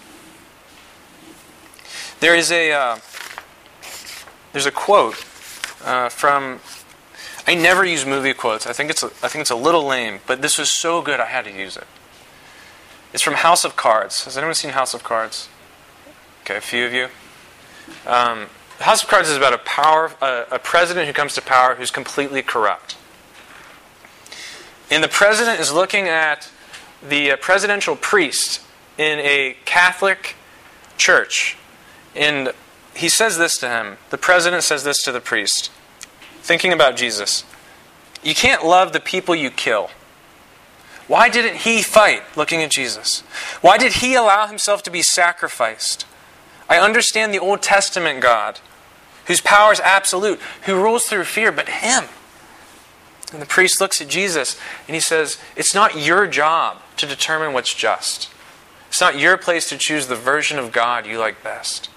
There 2.19 2.35
is 2.35 2.51
a 2.51 2.71
uh, 2.71 2.97
there's 4.51 4.65
a 4.65 4.71
quote 4.71 5.25
uh, 5.83 6.09
from 6.09 6.59
I 7.45 7.55
never 7.55 7.83
use 7.83 8.05
movie 8.05 8.33
quotes. 8.33 8.65
I 8.65 8.73
think 8.73 8.89
it's 8.89 9.03
a, 9.03 9.07
I 9.07 9.27
think 9.27 9.41
it's 9.41 9.51
a 9.51 9.55
little 9.55 9.83
lame, 9.83 10.19
but 10.25 10.41
this 10.41 10.57
was 10.57 10.71
so 10.71 11.01
good 11.01 11.19
I 11.19 11.25
had 11.25 11.45
to 11.45 11.51
use 11.51 11.75
it. 11.75 11.87
It's 13.13 13.21
from 13.21 13.35
House 13.35 13.65
of 13.65 13.75
Cards. 13.75 14.23
Has 14.23 14.37
anyone 14.37 14.55
seen 14.55 14.71
House 14.71 14.93
of 14.93 15.03
Cards? 15.03 15.49
Okay, 16.41 16.55
a 16.55 16.61
few 16.61 16.85
of 16.85 16.93
you. 16.93 17.09
Um, 18.07 18.47
House 18.79 19.03
of 19.03 19.09
Cards 19.09 19.29
is 19.29 19.37
about 19.37 19.53
a 19.53 19.57
power, 19.59 20.11
a, 20.21 20.45
a 20.51 20.59
president 20.59 21.07
who 21.07 21.13
comes 21.13 21.35
to 21.35 21.41
power 21.41 21.75
who's 21.75 21.91
completely 21.91 22.41
corrupt. 22.41 22.97
And 24.89 25.03
the 25.03 25.09
president 25.09 25.59
is 25.59 25.71
looking 25.71 26.07
at 26.07 26.49
the 27.07 27.31
uh, 27.31 27.37
presidential 27.37 27.95
priest 27.95 28.61
in 28.97 29.19
a 29.19 29.57
Catholic 29.65 30.35
church. 30.97 31.57
And 32.15 32.53
he 32.95 33.09
says 33.09 33.37
this 33.37 33.57
to 33.57 33.69
him. 33.69 33.97
The 34.09 34.17
president 34.17 34.63
says 34.63 34.83
this 34.83 35.03
to 35.03 35.11
the 35.11 35.19
priest, 35.19 35.71
thinking 36.41 36.71
about 36.71 36.95
Jesus. 36.95 37.43
You 38.23 38.35
can't 38.35 38.65
love 38.65 38.93
the 38.93 38.99
people 38.99 39.35
you 39.35 39.49
kill. 39.49 39.89
Why 41.07 41.27
didn't 41.27 41.57
he 41.57 41.81
fight 41.81 42.23
looking 42.37 42.61
at 42.61 42.71
Jesus? 42.71 43.21
Why 43.61 43.77
did 43.77 43.93
he 43.93 44.15
allow 44.15 44.47
himself 44.47 44.83
to 44.83 44.91
be 44.91 45.01
sacrificed? 45.01 46.05
I 46.69 46.77
understand 46.77 47.33
the 47.33 47.39
Old 47.39 47.61
Testament 47.61 48.21
God, 48.21 48.59
whose 49.25 49.41
power 49.41 49.73
is 49.73 49.81
absolute, 49.81 50.39
who 50.65 50.81
rules 50.81 51.03
through 51.03 51.25
fear, 51.25 51.51
but 51.51 51.67
him. 51.67 52.05
And 53.33 53.41
the 53.41 53.47
priest 53.47 53.81
looks 53.81 53.99
at 53.99 54.07
Jesus 54.07 54.57
and 54.87 54.95
he 54.95 55.01
says, 55.01 55.37
It's 55.57 55.73
not 55.73 55.97
your 55.97 56.27
job 56.27 56.82
to 56.97 57.05
determine 57.05 57.53
what's 57.53 57.73
just. 57.73 58.29
It's 58.89 59.01
not 59.01 59.17
your 59.17 59.37
place 59.37 59.67
to 59.69 59.77
choose 59.77 60.07
the 60.07 60.15
version 60.15 60.59
of 60.59 60.71
God 60.71 61.05
you 61.05 61.17
like 61.17 61.43
best. 61.43 61.89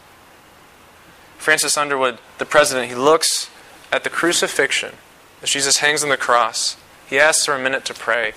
Francis 1.36 1.76
Underwood, 1.76 2.18
the 2.38 2.46
president, 2.46 2.88
he 2.88 2.94
looks 2.94 3.50
at 3.92 4.02
the 4.02 4.10
crucifixion 4.10 4.94
as 5.42 5.50
Jesus 5.50 5.78
hangs 5.78 6.02
on 6.02 6.08
the 6.08 6.16
cross. 6.16 6.76
He 7.06 7.18
asks 7.18 7.44
for 7.44 7.54
a 7.54 7.62
minute 7.62 7.84
to 7.84 7.94
pray. 7.94 8.32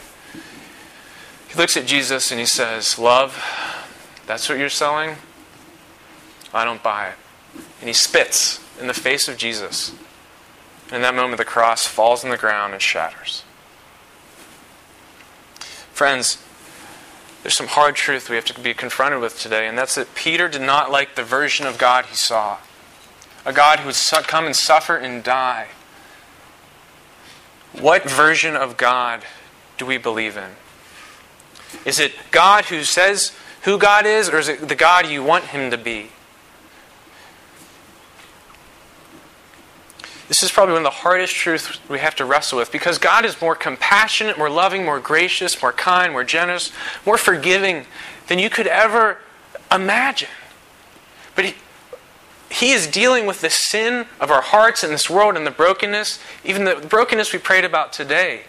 He 1.47 1.55
looks 1.57 1.75
at 1.75 1.87
Jesus 1.87 2.31
and 2.31 2.39
he 2.39 2.45
says, 2.45 2.99
Love, 2.99 3.43
that's 4.27 4.47
what 4.47 4.59
you're 4.59 4.69
selling? 4.69 5.15
I 6.53 6.65
don't 6.65 6.83
buy 6.83 7.09
it. 7.09 7.15
And 7.79 7.87
he 7.87 7.93
spits 7.93 8.59
in 8.79 8.87
the 8.87 8.93
face 8.93 9.27
of 9.27 9.37
Jesus. 9.37 9.95
In 10.91 11.01
that 11.01 11.15
moment, 11.15 11.37
the 11.37 11.45
cross 11.45 11.87
falls 11.87 12.23
on 12.23 12.29
the 12.29 12.37
ground 12.37 12.73
and 12.73 12.81
shatters. 12.81 13.43
Friends, 15.93 16.43
there's 17.43 17.55
some 17.55 17.67
hard 17.67 17.95
truth 17.95 18.29
we 18.29 18.35
have 18.35 18.45
to 18.45 18.59
be 18.59 18.73
confronted 18.73 19.21
with 19.21 19.39
today, 19.39 19.67
and 19.67 19.77
that's 19.77 19.95
that 19.95 20.13
Peter 20.15 20.47
did 20.47 20.61
not 20.61 20.91
like 20.91 21.15
the 21.15 21.23
version 21.23 21.65
of 21.65 21.77
God 21.77 22.05
he 22.05 22.15
saw 22.15 22.57
a 23.45 23.53
God 23.53 23.79
who 23.79 23.87
would 23.87 24.27
come 24.27 24.45
and 24.45 24.55
suffer 24.55 24.95
and 24.95 25.23
die. 25.23 25.67
What 27.73 28.09
version 28.09 28.55
of 28.55 28.77
God 28.77 29.23
do 29.77 29.85
we 29.85 29.97
believe 29.97 30.37
in? 30.37 30.51
Is 31.85 31.99
it 31.99 32.13
God 32.31 32.65
who 32.65 32.83
says 32.83 33.33
who 33.63 33.77
God 33.77 34.05
is, 34.05 34.29
or 34.29 34.37
is 34.37 34.47
it 34.47 34.67
the 34.67 34.75
God 34.75 35.07
you 35.07 35.23
want 35.23 35.45
him 35.45 35.71
to 35.71 35.77
be? 35.77 36.09
This 40.29 40.43
is 40.43 40.51
probably 40.51 40.73
one 40.73 40.81
of 40.81 40.91
the 40.93 41.01
hardest 41.01 41.33
truths 41.33 41.79
we 41.89 41.97
have 41.97 42.15
to 42.17 42.25
wrestle 42.25 42.59
with 42.59 42.71
because 42.71 42.99
God 42.99 43.25
is 43.25 43.41
more 43.41 43.55
compassionate, 43.55 44.37
more 44.37 44.49
loving, 44.49 44.85
more 44.85 44.99
gracious, 44.99 45.59
more 45.59 45.73
kind, 45.73 46.13
more 46.13 46.23
generous, 46.23 46.71
more 47.03 47.17
forgiving 47.17 47.87
than 48.27 48.37
you 48.37 48.47
could 48.47 48.67
ever 48.67 49.17
imagine. 49.71 50.29
But 51.35 51.45
He, 51.45 51.55
he 52.51 52.71
is 52.71 52.85
dealing 52.85 53.25
with 53.25 53.41
the 53.41 53.49
sin 53.49 54.05
of 54.19 54.29
our 54.29 54.41
hearts 54.41 54.83
in 54.83 54.91
this 54.91 55.09
world 55.09 55.35
and 55.35 55.47
the 55.47 55.51
brokenness, 55.51 56.19
even 56.45 56.63
the 56.63 56.75
brokenness 56.75 57.33
we 57.33 57.39
prayed 57.39 57.65
about 57.65 57.91
today, 57.91 58.43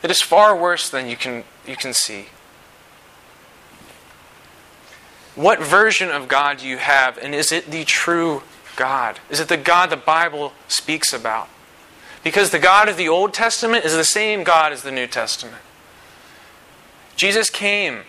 that 0.00 0.10
is 0.10 0.22
far 0.22 0.56
worse 0.56 0.88
than 0.88 1.06
you 1.06 1.16
can, 1.16 1.44
you 1.66 1.76
can 1.76 1.92
see. 1.92 2.28
What 5.34 5.60
version 5.60 6.08
of 6.10 6.28
God 6.28 6.58
do 6.58 6.66
you 6.66 6.78
have, 6.78 7.18
and 7.18 7.34
is 7.34 7.52
it 7.52 7.70
the 7.70 7.84
true 7.84 8.42
God? 8.76 9.18
Is 9.30 9.40
it 9.40 9.48
the 9.48 9.56
God 9.56 9.90
the 9.90 9.96
Bible 9.96 10.52
speaks 10.68 11.12
about? 11.12 11.48
Because 12.22 12.50
the 12.50 12.58
God 12.58 12.88
of 12.88 12.96
the 12.96 13.08
Old 13.08 13.32
Testament 13.32 13.84
is 13.84 13.94
the 13.94 14.04
same 14.04 14.44
God 14.44 14.72
as 14.72 14.82
the 14.82 14.92
New 14.92 15.06
Testament. 15.06 15.62
Jesus 17.16 17.50
came 17.50 18.02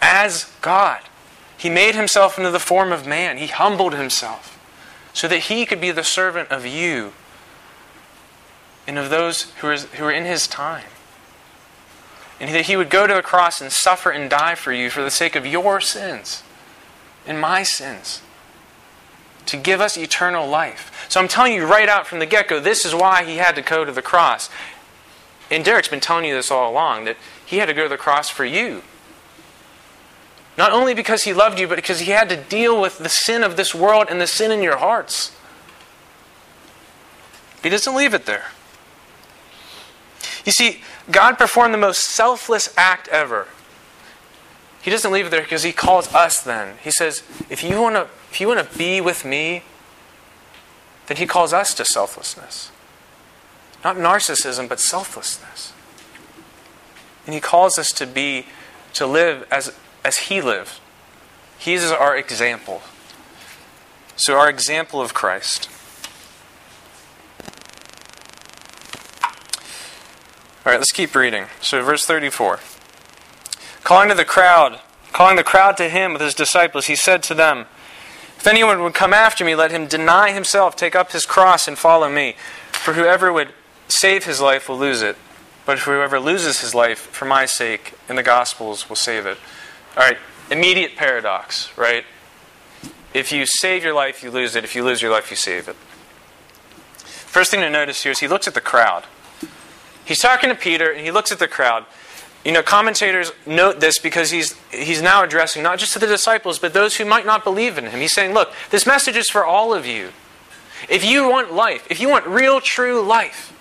as 0.00 0.52
God. 0.60 1.00
He 1.56 1.70
made 1.70 1.94
himself 1.94 2.36
into 2.38 2.50
the 2.50 2.58
form 2.58 2.92
of 2.92 3.06
man. 3.06 3.38
He 3.38 3.46
humbled 3.46 3.94
himself 3.94 4.58
so 5.12 5.28
that 5.28 5.44
he 5.44 5.64
could 5.64 5.80
be 5.80 5.90
the 5.90 6.04
servant 6.04 6.50
of 6.50 6.66
you 6.66 7.12
and 8.86 8.98
of 8.98 9.10
those 9.10 9.50
who 9.60 9.68
are, 9.68 9.76
who 9.76 10.04
are 10.04 10.12
in 10.12 10.24
his 10.24 10.46
time 10.46 10.84
and 12.38 12.54
that 12.54 12.66
he 12.66 12.76
would 12.76 12.90
go 12.90 13.06
to 13.06 13.14
the 13.14 13.22
cross 13.22 13.60
and 13.60 13.72
suffer 13.72 14.10
and 14.10 14.28
die 14.28 14.54
for 14.54 14.72
you 14.72 14.90
for 14.90 15.02
the 15.02 15.10
sake 15.10 15.34
of 15.34 15.46
your 15.46 15.80
sins 15.80 16.42
and 17.26 17.40
my 17.40 17.62
sins 17.62 18.20
to 19.46 19.56
give 19.56 19.80
us 19.80 19.96
eternal 19.96 20.46
life. 20.46 21.06
So 21.08 21.20
I'm 21.20 21.28
telling 21.28 21.52
you 21.54 21.66
right 21.66 21.88
out 21.88 22.06
from 22.06 22.18
the 22.18 22.26
get 22.26 22.48
go, 22.48 22.60
this 22.60 22.84
is 22.84 22.94
why 22.94 23.24
he 23.24 23.36
had 23.36 23.54
to 23.54 23.62
go 23.62 23.84
to 23.84 23.92
the 23.92 24.02
cross. 24.02 24.50
And 25.50 25.64
Derek's 25.64 25.88
been 25.88 26.00
telling 26.00 26.24
you 26.24 26.34
this 26.34 26.50
all 26.50 26.70
along 26.70 27.04
that 27.04 27.16
he 27.44 27.58
had 27.58 27.66
to 27.66 27.74
go 27.74 27.84
to 27.84 27.88
the 27.88 27.96
cross 27.96 28.28
for 28.28 28.44
you. 28.44 28.82
Not 30.58 30.72
only 30.72 30.94
because 30.94 31.24
he 31.24 31.32
loved 31.32 31.58
you, 31.58 31.68
but 31.68 31.76
because 31.76 32.00
he 32.00 32.12
had 32.12 32.28
to 32.30 32.36
deal 32.36 32.80
with 32.80 32.98
the 32.98 33.08
sin 33.08 33.42
of 33.44 33.56
this 33.56 33.74
world 33.74 34.06
and 34.10 34.20
the 34.20 34.26
sin 34.26 34.50
in 34.50 34.62
your 34.62 34.78
hearts. 34.78 35.36
He 37.62 37.68
doesn't 37.68 37.94
leave 37.94 38.14
it 38.14 38.26
there. 38.26 38.46
You 40.44 40.52
see, 40.52 40.82
God 41.10 41.36
performed 41.36 41.74
the 41.74 41.78
most 41.78 42.00
selfless 42.04 42.72
act 42.76 43.08
ever. 43.08 43.48
He 44.86 44.92
doesn't 44.92 45.10
leave 45.10 45.26
it 45.26 45.30
there 45.30 45.42
because 45.42 45.64
he 45.64 45.72
calls 45.72 46.14
us 46.14 46.40
then. 46.40 46.76
He 46.80 46.92
says, 46.92 47.24
if 47.50 47.64
you 47.64 47.82
want 47.82 47.96
to 47.96 48.02
if 48.30 48.40
you 48.40 48.46
want 48.46 48.70
to 48.70 48.78
be 48.78 49.00
with 49.00 49.24
me, 49.24 49.64
then 51.08 51.16
he 51.16 51.26
calls 51.26 51.52
us 51.52 51.74
to 51.74 51.84
selflessness. 51.84 52.70
Not 53.82 53.96
narcissism, 53.96 54.68
but 54.68 54.78
selflessness. 54.78 55.72
And 57.26 57.34
he 57.34 57.40
calls 57.40 57.80
us 57.80 57.88
to 57.94 58.06
be 58.06 58.46
to 58.94 59.08
live 59.08 59.44
as 59.50 59.74
as 60.04 60.18
he 60.18 60.40
lived. 60.40 60.78
He 61.58 61.74
is 61.74 61.90
our 61.90 62.16
example. 62.16 62.82
So 64.14 64.38
our 64.38 64.48
example 64.48 65.00
of 65.00 65.12
Christ. 65.12 65.68
All 70.64 70.70
right, 70.70 70.78
let's 70.78 70.92
keep 70.92 71.12
reading. 71.16 71.46
So, 71.60 71.82
verse 71.82 72.06
34. 72.06 72.60
Calling 73.86 74.08
to 74.08 74.16
the 74.16 74.24
crowd, 74.24 74.80
calling 75.12 75.36
the 75.36 75.44
crowd 75.44 75.76
to 75.76 75.88
him 75.88 76.12
with 76.12 76.20
his 76.20 76.34
disciples, 76.34 76.86
he 76.86 76.96
said 76.96 77.22
to 77.22 77.34
them, 77.34 77.66
If 78.36 78.44
anyone 78.44 78.82
would 78.82 78.94
come 78.94 79.14
after 79.14 79.44
me, 79.44 79.54
let 79.54 79.70
him 79.70 79.86
deny 79.86 80.32
himself, 80.32 80.74
take 80.74 80.96
up 80.96 81.12
his 81.12 81.24
cross, 81.24 81.68
and 81.68 81.78
follow 81.78 82.10
me. 82.10 82.34
For 82.72 82.94
whoever 82.94 83.32
would 83.32 83.50
save 83.86 84.24
his 84.24 84.40
life 84.40 84.68
will 84.68 84.76
lose 84.76 85.02
it, 85.02 85.14
but 85.64 85.78
whoever 85.78 86.18
loses 86.18 86.62
his 86.62 86.74
life 86.74 86.98
for 86.98 87.26
my 87.26 87.46
sake 87.46 87.94
in 88.08 88.16
the 88.16 88.24
Gospels 88.24 88.88
will 88.88 88.96
save 88.96 89.24
it. 89.24 89.38
All 89.96 90.02
right, 90.02 90.18
immediate 90.50 90.96
paradox, 90.96 91.70
right? 91.78 92.04
If 93.14 93.30
you 93.30 93.46
save 93.46 93.84
your 93.84 93.94
life, 93.94 94.20
you 94.20 94.32
lose 94.32 94.56
it. 94.56 94.64
If 94.64 94.74
you 94.74 94.82
lose 94.82 95.00
your 95.00 95.12
life, 95.12 95.30
you 95.30 95.36
save 95.36 95.68
it. 95.68 95.76
First 96.96 97.52
thing 97.52 97.60
to 97.60 97.70
notice 97.70 98.02
here 98.02 98.10
is 98.10 98.18
he 98.18 98.26
looks 98.26 98.48
at 98.48 98.54
the 98.54 98.60
crowd. 98.60 99.04
He's 100.04 100.18
talking 100.18 100.50
to 100.50 100.56
Peter, 100.56 100.90
and 100.90 101.04
he 101.04 101.12
looks 101.12 101.30
at 101.30 101.38
the 101.38 101.46
crowd. 101.46 101.86
You 102.46 102.52
know, 102.52 102.62
commentators 102.62 103.32
note 103.44 103.80
this 103.80 103.98
because 103.98 104.30
he's, 104.30 104.54
he's 104.70 105.02
now 105.02 105.24
addressing 105.24 105.64
not 105.64 105.80
just 105.80 105.94
to 105.94 105.98
the 105.98 106.06
disciples, 106.06 106.60
but 106.60 106.72
those 106.72 106.94
who 106.94 107.04
might 107.04 107.26
not 107.26 107.42
believe 107.42 107.76
in 107.76 107.86
him. 107.86 107.98
He's 107.98 108.12
saying, 108.12 108.34
Look, 108.34 108.52
this 108.70 108.86
message 108.86 109.16
is 109.16 109.28
for 109.28 109.44
all 109.44 109.74
of 109.74 109.84
you. 109.84 110.10
If 110.88 111.04
you 111.04 111.28
want 111.28 111.52
life, 111.52 111.84
if 111.90 111.98
you 111.98 112.08
want 112.08 112.24
real, 112.24 112.60
true 112.60 113.02
life, 113.02 113.52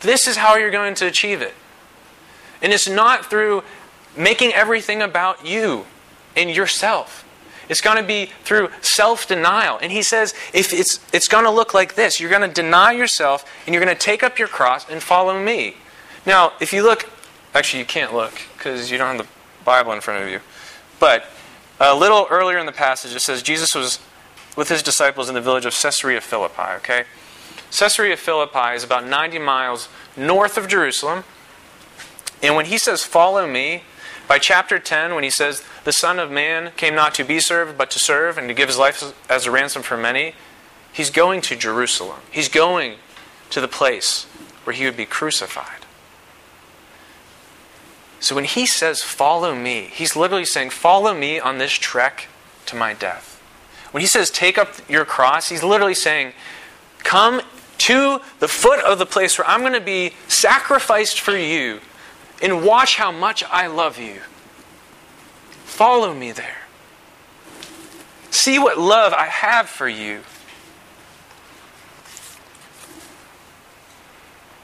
this 0.00 0.26
is 0.26 0.38
how 0.38 0.56
you're 0.56 0.70
going 0.70 0.94
to 0.94 1.06
achieve 1.06 1.42
it. 1.42 1.52
And 2.62 2.72
it's 2.72 2.88
not 2.88 3.26
through 3.26 3.62
making 4.16 4.54
everything 4.54 5.02
about 5.02 5.44
you 5.44 5.84
and 6.34 6.50
yourself. 6.50 7.28
It's 7.68 7.82
going 7.82 7.98
to 7.98 8.02
be 8.02 8.30
through 8.44 8.70
self 8.80 9.28
denial. 9.28 9.78
And 9.82 9.92
he 9.92 10.02
says, 10.02 10.32
if 10.54 10.72
it's, 10.72 11.00
it's 11.12 11.28
going 11.28 11.44
to 11.44 11.50
look 11.50 11.74
like 11.74 11.96
this 11.96 12.18
you're 12.18 12.30
going 12.30 12.48
to 12.48 12.62
deny 12.62 12.92
yourself 12.92 13.44
and 13.66 13.74
you're 13.74 13.84
going 13.84 13.94
to 13.94 14.02
take 14.02 14.22
up 14.22 14.38
your 14.38 14.48
cross 14.48 14.88
and 14.88 15.02
follow 15.02 15.38
me. 15.38 15.76
Now, 16.24 16.54
if 16.60 16.72
you 16.72 16.82
look, 16.82 17.10
actually, 17.54 17.80
you 17.80 17.86
can't 17.86 18.12
look 18.12 18.32
because 18.56 18.90
you 18.90 18.98
don't 18.98 19.16
have 19.16 19.26
the 19.26 19.32
Bible 19.64 19.92
in 19.92 20.00
front 20.00 20.24
of 20.24 20.30
you. 20.30 20.40
But 20.98 21.26
a 21.80 21.94
little 21.94 22.26
earlier 22.30 22.58
in 22.58 22.66
the 22.66 22.72
passage, 22.72 23.14
it 23.14 23.20
says 23.20 23.42
Jesus 23.42 23.74
was 23.74 23.98
with 24.56 24.68
his 24.68 24.82
disciples 24.82 25.28
in 25.28 25.34
the 25.34 25.40
village 25.40 25.64
of 25.64 25.74
Caesarea 25.74 26.20
Philippi, 26.20 26.62
okay? 26.76 27.04
Caesarea 27.70 28.16
Philippi 28.16 28.74
is 28.74 28.84
about 28.84 29.06
90 29.06 29.38
miles 29.38 29.88
north 30.16 30.56
of 30.56 30.68
Jerusalem. 30.68 31.24
And 32.42 32.54
when 32.54 32.66
he 32.66 32.78
says, 32.78 33.02
Follow 33.02 33.48
me, 33.48 33.82
by 34.28 34.38
chapter 34.38 34.78
10, 34.78 35.14
when 35.14 35.24
he 35.24 35.30
says, 35.30 35.64
The 35.84 35.92
Son 35.92 36.18
of 36.18 36.30
Man 36.30 36.72
came 36.76 36.94
not 36.94 37.14
to 37.14 37.24
be 37.24 37.40
served, 37.40 37.76
but 37.76 37.90
to 37.90 37.98
serve, 37.98 38.38
and 38.38 38.48
to 38.48 38.54
give 38.54 38.68
his 38.68 38.78
life 38.78 39.12
as 39.28 39.46
a 39.46 39.50
ransom 39.50 39.82
for 39.82 39.96
many, 39.96 40.34
he's 40.92 41.10
going 41.10 41.40
to 41.42 41.56
Jerusalem. 41.56 42.20
He's 42.30 42.48
going 42.48 42.96
to 43.50 43.60
the 43.60 43.68
place 43.68 44.24
where 44.64 44.74
he 44.74 44.84
would 44.84 44.96
be 44.96 45.06
crucified. 45.06 45.83
So 48.24 48.34
when 48.34 48.44
he 48.46 48.64
says, 48.64 49.02
Follow 49.02 49.54
me, 49.54 49.90
he's 49.92 50.16
literally 50.16 50.46
saying, 50.46 50.70
Follow 50.70 51.12
me 51.12 51.38
on 51.38 51.58
this 51.58 51.72
trek 51.72 52.28
to 52.64 52.74
my 52.74 52.94
death. 52.94 53.38
When 53.90 54.00
he 54.00 54.06
says, 54.06 54.30
Take 54.30 54.56
up 54.56 54.70
your 54.88 55.04
cross, 55.04 55.50
he's 55.50 55.62
literally 55.62 55.94
saying, 55.94 56.32
Come 57.00 57.42
to 57.76 58.22
the 58.38 58.48
foot 58.48 58.82
of 58.82 58.98
the 58.98 59.04
place 59.04 59.38
where 59.38 59.46
I'm 59.46 59.60
going 59.60 59.74
to 59.74 59.80
be 59.80 60.14
sacrificed 60.26 61.20
for 61.20 61.36
you 61.36 61.82
and 62.42 62.64
watch 62.64 62.96
how 62.96 63.12
much 63.12 63.44
I 63.44 63.66
love 63.66 63.98
you. 63.98 64.22
Follow 65.66 66.14
me 66.14 66.32
there. 66.32 66.62
See 68.30 68.58
what 68.58 68.78
love 68.78 69.12
I 69.12 69.26
have 69.26 69.68
for 69.68 69.86
you. 69.86 70.22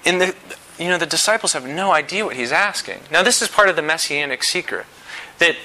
And 0.06 0.18
the, 0.18 0.34
you 0.80 0.88
know, 0.88 0.98
the 0.98 1.06
disciples 1.06 1.52
have 1.52 1.66
no 1.66 1.92
idea 1.92 2.24
what 2.24 2.36
he's 2.36 2.52
asking. 2.52 3.00
Now, 3.10 3.22
this 3.22 3.42
is 3.42 3.48
part 3.48 3.68
of 3.68 3.76
the 3.76 3.82
messianic 3.82 4.42
secret 4.42 4.86
that 5.38 5.56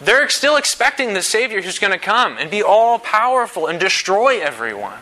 they're 0.00 0.28
still 0.28 0.56
expecting 0.56 1.14
the 1.14 1.22
Savior 1.22 1.62
who's 1.62 1.78
going 1.78 1.92
to 1.92 1.98
come 1.98 2.36
and 2.36 2.50
be 2.50 2.62
all 2.62 2.98
powerful 2.98 3.66
and 3.66 3.78
destroy 3.78 4.40
everyone. 4.40 4.98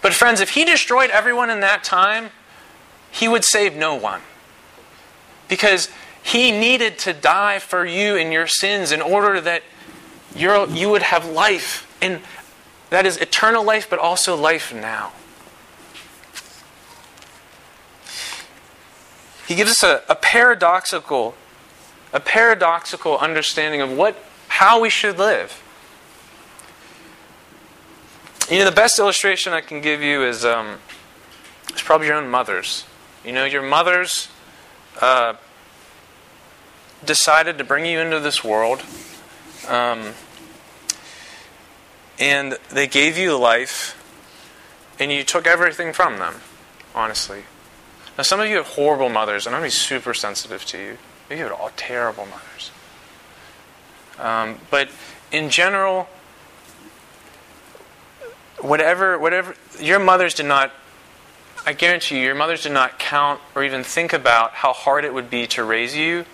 But, 0.00 0.14
friends, 0.14 0.40
if 0.40 0.50
he 0.50 0.64
destroyed 0.64 1.10
everyone 1.10 1.50
in 1.50 1.60
that 1.60 1.82
time, 1.82 2.30
he 3.10 3.26
would 3.26 3.44
save 3.44 3.74
no 3.74 3.94
one. 3.94 4.20
Because 5.48 5.88
he 6.22 6.50
needed 6.50 6.98
to 7.00 7.12
die 7.12 7.58
for 7.58 7.84
you 7.84 8.16
and 8.16 8.32
your 8.32 8.46
sins 8.46 8.92
in 8.92 9.00
order 9.00 9.40
that 9.40 9.62
you 10.34 10.88
would 10.90 11.02
have 11.02 11.26
life. 11.26 11.90
And 12.00 12.20
that 12.90 13.06
is 13.06 13.16
eternal 13.16 13.64
life, 13.64 13.88
but 13.88 13.98
also 13.98 14.36
life 14.36 14.74
now. 14.74 15.12
He 19.46 19.54
gives 19.54 19.70
us 19.70 19.82
a, 19.82 20.02
a 20.08 20.14
paradoxical, 20.14 21.34
a 22.12 22.20
paradoxical 22.20 23.18
understanding 23.18 23.80
of 23.80 23.92
what 23.92 24.16
how 24.48 24.80
we 24.80 24.90
should 24.90 25.18
live. 25.18 25.60
You 28.50 28.58
know, 28.58 28.66
the 28.66 28.72
best 28.72 28.98
illustration 28.98 29.52
I 29.52 29.60
can 29.60 29.80
give 29.80 30.02
you 30.02 30.22
is 30.22 30.44
um, 30.44 30.78
it's 31.70 31.82
probably 31.82 32.06
your 32.08 32.16
own 32.16 32.28
mothers. 32.28 32.84
You 33.24 33.32
know, 33.32 33.44
your 33.44 33.62
mothers 33.62 34.28
uh, 35.00 35.34
decided 37.04 37.58
to 37.58 37.64
bring 37.64 37.86
you 37.86 38.00
into 38.00 38.20
this 38.20 38.44
world, 38.44 38.82
um, 39.66 40.12
and 42.18 42.58
they 42.70 42.86
gave 42.86 43.16
you 43.16 43.36
life, 43.36 44.00
and 45.00 45.10
you 45.10 45.24
took 45.24 45.46
everything 45.46 45.92
from 45.92 46.18
them, 46.18 46.34
honestly. 46.94 47.44
Now, 48.16 48.22
some 48.22 48.40
of 48.40 48.48
you 48.48 48.56
have 48.56 48.68
horrible 48.68 49.08
mothers, 49.08 49.46
and 49.46 49.54
I'm 49.54 49.62
going 49.62 49.70
to 49.70 49.74
be 49.74 49.78
super 49.78 50.14
sensitive 50.14 50.64
to 50.66 50.78
you. 50.78 50.98
Maybe 51.28 51.40
you 51.40 51.44
have 51.44 51.52
all 51.58 51.70
terrible 51.76 52.26
mothers. 52.26 52.70
Um, 54.18 54.60
but 54.70 54.88
in 55.32 55.50
general, 55.50 56.08
whatever, 58.60 59.18
whatever, 59.18 59.56
your 59.80 59.98
mothers 59.98 60.34
did 60.34 60.46
not 60.46 60.72
I 61.66 61.72
guarantee 61.72 62.18
you, 62.18 62.26
your 62.26 62.34
mothers 62.34 62.62
did 62.62 62.72
not 62.72 62.98
count 62.98 63.40
or 63.54 63.64
even 63.64 63.84
think 63.84 64.12
about 64.12 64.52
how 64.52 64.74
hard 64.74 65.04
it 65.04 65.14
would 65.14 65.30
be 65.30 65.46
to 65.48 65.64
raise 65.64 65.96
you 65.96 66.26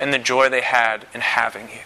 and 0.00 0.14
the 0.14 0.18
joy 0.18 0.48
they 0.48 0.62
had 0.62 1.06
in 1.12 1.20
having 1.20 1.68
you. 1.68 1.80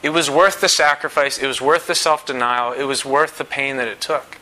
It 0.00 0.10
was 0.10 0.30
worth 0.30 0.60
the 0.60 0.68
sacrifice, 0.68 1.36
it 1.36 1.48
was 1.48 1.60
worth 1.60 1.88
the 1.88 1.96
self 1.96 2.24
denial, 2.24 2.72
it 2.72 2.84
was 2.84 3.04
worth 3.04 3.38
the 3.38 3.44
pain 3.44 3.76
that 3.76 3.88
it 3.88 4.00
took 4.00 4.38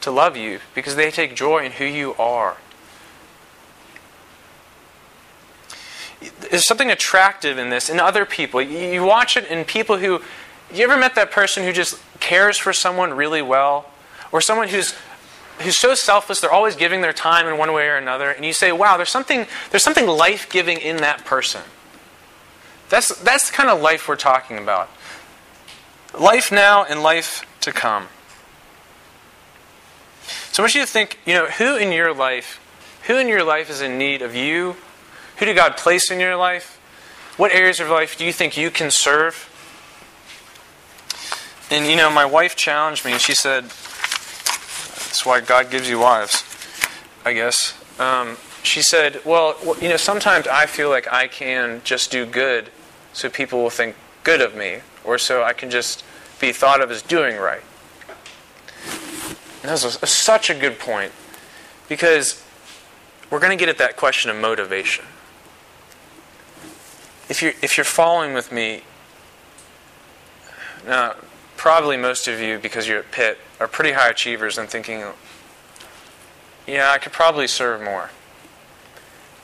to 0.00 0.10
love 0.10 0.36
you 0.36 0.58
because 0.74 0.96
they 0.96 1.10
take 1.10 1.36
joy 1.36 1.64
in 1.64 1.72
who 1.72 1.84
you 1.84 2.14
are. 2.14 2.56
There's 6.50 6.66
something 6.66 6.90
attractive 6.90 7.58
in 7.58 7.70
this 7.70 7.88
in 7.88 7.98
other 7.98 8.24
people. 8.24 8.60
You 8.60 9.04
watch 9.04 9.36
it 9.36 9.46
in 9.46 9.64
people 9.64 9.98
who. 9.98 10.22
You 10.72 10.84
ever 10.84 10.96
met 10.96 11.16
that 11.16 11.32
person 11.32 11.64
who 11.64 11.72
just 11.72 12.00
cares 12.20 12.56
for 12.56 12.72
someone 12.72 13.12
really 13.14 13.42
well? 13.42 13.90
Or 14.30 14.40
someone 14.40 14.68
who's 14.68 14.94
who's 15.60 15.78
so 15.78 15.94
selfless, 15.94 16.40
they're 16.40 16.52
always 16.52 16.74
giving 16.76 17.00
their 17.00 17.12
time 17.12 17.46
in 17.46 17.58
one 17.58 17.72
way 17.72 17.88
or 17.88 17.96
another, 17.96 18.30
and 18.30 18.44
you 18.44 18.52
say, 18.52 18.72
wow, 18.72 18.96
there's 18.96 19.10
something, 19.10 19.46
there's 19.70 19.82
something 19.82 20.06
life 20.06 20.50
giving 20.50 20.78
in 20.78 20.98
that 20.98 21.24
person. 21.24 21.60
That's, 22.88 23.16
that's 23.20 23.50
the 23.50 23.56
kind 23.56 23.68
of 23.68 23.80
life 23.80 24.08
we're 24.08 24.16
talking 24.16 24.58
about. 24.58 24.90
Life 26.18 26.50
now 26.50 26.84
and 26.84 27.02
life 27.02 27.44
to 27.60 27.72
come. 27.72 28.08
So 30.50 30.62
I 30.62 30.64
want 30.64 30.74
you 30.74 30.80
to 30.80 30.86
think, 30.86 31.18
you 31.24 31.34
know, 31.34 31.46
who 31.46 31.76
in 31.76 31.92
your 31.92 32.12
life, 32.12 32.58
who 33.06 33.16
in 33.16 33.28
your 33.28 33.44
life 33.44 33.70
is 33.70 33.80
in 33.80 33.98
need 33.98 34.22
of 34.22 34.34
you? 34.34 34.76
Who 35.40 35.46
did 35.46 35.56
God 35.56 35.78
place 35.78 36.10
in 36.10 36.20
your 36.20 36.36
life? 36.36 36.76
What 37.38 37.50
areas 37.50 37.80
of 37.80 37.88
life 37.88 38.18
do 38.18 38.26
you 38.26 38.32
think 38.32 38.58
you 38.58 38.70
can 38.70 38.90
serve? 38.90 39.48
And 41.70 41.86
you 41.86 41.96
know, 41.96 42.10
my 42.10 42.26
wife 42.26 42.56
challenged 42.56 43.06
me 43.06 43.12
and 43.12 43.20
she 43.20 43.34
said, 43.34 43.64
that's 43.64 45.24
why 45.24 45.40
God 45.40 45.70
gives 45.70 45.88
you 45.88 45.98
wives, 45.98 46.44
I 47.24 47.32
guess. 47.32 47.74
Um, 47.98 48.36
she 48.62 48.82
said, 48.82 49.22
Well, 49.24 49.56
you 49.80 49.88
know, 49.88 49.96
sometimes 49.96 50.46
I 50.46 50.66
feel 50.66 50.90
like 50.90 51.10
I 51.10 51.26
can 51.26 51.80
just 51.84 52.10
do 52.10 52.26
good 52.26 52.68
so 53.14 53.30
people 53.30 53.62
will 53.62 53.70
think 53.70 53.96
good 54.24 54.42
of 54.42 54.54
me, 54.54 54.80
or 55.04 55.16
so 55.16 55.42
I 55.42 55.54
can 55.54 55.70
just 55.70 56.04
be 56.38 56.52
thought 56.52 56.82
of 56.82 56.90
as 56.90 57.00
doing 57.00 57.38
right. 57.38 57.62
And 59.62 59.70
that 59.70 59.82
was 59.82 60.02
a, 60.02 60.06
such 60.06 60.50
a 60.50 60.54
good 60.54 60.78
point 60.78 61.12
because 61.88 62.44
we're 63.30 63.40
going 63.40 63.56
to 63.56 63.62
get 63.62 63.70
at 63.70 63.78
that 63.78 63.96
question 63.96 64.30
of 64.30 64.36
motivation. 64.36 65.06
If 67.30 67.42
you're, 67.42 67.52
if 67.62 67.78
you're 67.78 67.84
following 67.84 68.34
with 68.34 68.50
me, 68.50 68.82
now, 70.84 71.14
probably 71.56 71.96
most 71.96 72.26
of 72.26 72.40
you, 72.40 72.58
because 72.58 72.88
you're 72.88 72.98
at 72.98 73.12
Pitt, 73.12 73.38
are 73.60 73.68
pretty 73.68 73.92
high 73.92 74.08
achievers 74.08 74.58
and 74.58 74.68
thinking, 74.68 75.04
yeah, 76.66 76.90
I 76.90 76.98
could 76.98 77.12
probably 77.12 77.46
serve 77.46 77.82
more. 77.82 78.10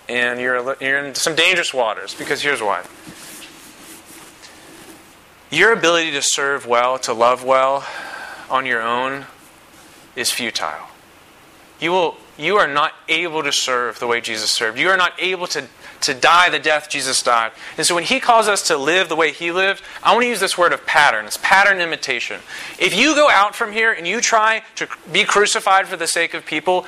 And 0.09 0.41
you're, 0.41 0.77
you're 0.81 1.05
in 1.05 1.15
some 1.15 1.37
dangerous 1.37 1.73
waters 1.73 2.13
because 2.15 2.43
here's 2.43 2.61
why. 2.61 2.85
Your 5.51 5.73
ability 5.73 6.11
to 6.11 6.23
serve 6.23 6.67
well, 6.67 6.99
to 6.99 7.13
love 7.13 7.45
well 7.45 7.87
on 8.51 8.67
your 8.67 8.83
own 8.83 9.27
is 10.17 10.33
futile. 10.33 10.89
You, 11.79 11.93
will, 11.93 12.17
you 12.37 12.57
are 12.57 12.67
not 12.67 12.95
able 13.09 13.45
to 13.45 13.53
serve 13.53 14.01
the 14.01 14.09
way 14.09 14.21
Jesus 14.21 14.51
served. 14.51 14.77
You 14.77 14.89
are 14.89 14.97
not 14.97 15.13
able 15.21 15.47
to, 15.49 15.67
to 16.03 16.15
die 16.15 16.51
the 16.51 16.59
death 16.59 16.89
Jesus 16.89 17.23
died. 17.23 17.53
And 17.77 17.87
so 17.87 17.95
when 17.95 18.05
he 18.05 18.21
calls 18.21 18.49
us 18.49 18.67
to 18.69 18.77
live 18.77 19.09
the 19.09 19.17
way 19.17 19.33
he 19.33 19.53
lived, 19.53 19.83
I 20.03 20.13
want 20.13 20.25
to 20.25 20.29
use 20.29 20.41
this 20.41 20.59
word 20.59 20.73
of 20.73 20.87
pattern. 20.87 21.27
It's 21.27 21.39
pattern 21.43 21.81
imitation. 21.81 22.41
If 22.79 22.95
you 22.95 23.15
go 23.15 23.29
out 23.29 23.55
from 23.55 23.73
here 23.73 23.93
and 23.93 24.07
you 24.07 24.21
try 24.21 24.63
to 24.77 24.89
be 25.11 25.25
crucified 25.25 25.87
for 25.87 25.97
the 25.97 26.07
sake 26.07 26.35
of 26.35 26.45
people, 26.47 26.87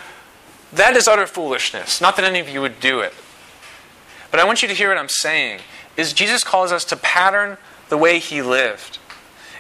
that 0.73 0.97
is 0.97 1.09
utter 1.09 1.27
foolishness. 1.27 2.01
Not 2.01 2.17
that 2.17 2.25
any 2.25 2.41
of 2.41 2.49
you 2.49 2.61
would 2.61 2.81
do 2.81 3.01
it. 3.01 3.15
But 4.31 4.41
I 4.41 4.45
want 4.45 4.63
you 4.63 4.69
to 4.69 4.75
hear 4.75 4.89
what 4.89 4.99
I'm 4.99 5.09
saying. 5.09 5.61
Is 5.97 6.13
Jesus 6.13 6.45
calls 6.45 6.71
us 6.71 6.85
to 6.87 6.97
pattern 6.97 7.57
the 7.89 7.97
way 7.97 8.19
he 8.19 8.43
lived. 8.43 8.99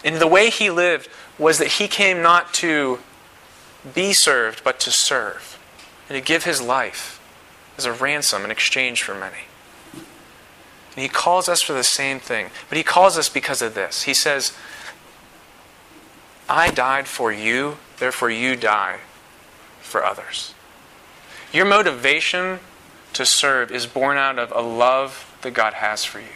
And 0.05 0.17
the 0.17 0.27
way 0.27 0.51
he 0.51 0.71
lived 0.71 1.09
was 1.39 1.59
that 1.59 1.69
he 1.69 1.89
came 1.89 2.23
not 2.23 2.53
to 2.55 2.99
be 3.95 4.13
served, 4.13 4.63
but 4.63 4.79
to 4.81 4.91
serve, 4.91 5.59
and 6.09 6.17
to 6.17 6.21
give 6.21 6.45
his 6.45 6.61
life 6.61 7.18
as 7.79 7.87
a 7.87 7.93
ransom 7.93 8.45
in 8.45 8.51
exchange 8.51 9.03
for 9.03 9.15
many. 9.15 9.47
And 9.95 11.03
he 11.03 11.09
calls 11.09 11.49
us 11.49 11.63
for 11.63 11.73
the 11.73 11.85
same 11.85 12.19
thing, 12.19 12.51
but 12.69 12.77
he 12.77 12.83
calls 12.83 13.17
us 13.17 13.29
because 13.29 13.63
of 13.63 13.75
this. 13.75 14.03
He 14.03 14.13
says, 14.13 14.53
I 16.49 16.71
died 16.73 17.07
for 17.07 17.31
you, 17.31 17.77
therefore 17.99 18.31
you 18.31 18.57
die 18.57 18.99
for 19.81 20.05
others. 20.05 20.55
Your 21.53 21.65
motivation 21.65 22.59
to 23.13 23.25
serve 23.25 23.71
is 23.71 23.87
born 23.87 24.19
out 24.19 24.39
of 24.39 24.53
a 24.53 24.61
love 24.61 25.37
that 25.43 25.53
God 25.53 25.75
has 25.75 26.05
for 26.05 26.19
you. 26.19 26.27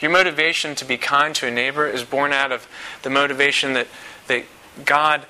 Your 0.00 0.10
motivation 0.10 0.74
to 0.76 0.84
be 0.84 0.96
kind 0.96 1.34
to 1.36 1.48
a 1.48 1.50
neighbor 1.50 1.86
is 1.86 2.04
born 2.04 2.32
out 2.32 2.52
of 2.52 2.68
the 3.02 3.10
motivation 3.10 3.72
that, 3.72 3.88
that 4.28 4.44
God, 4.84 5.26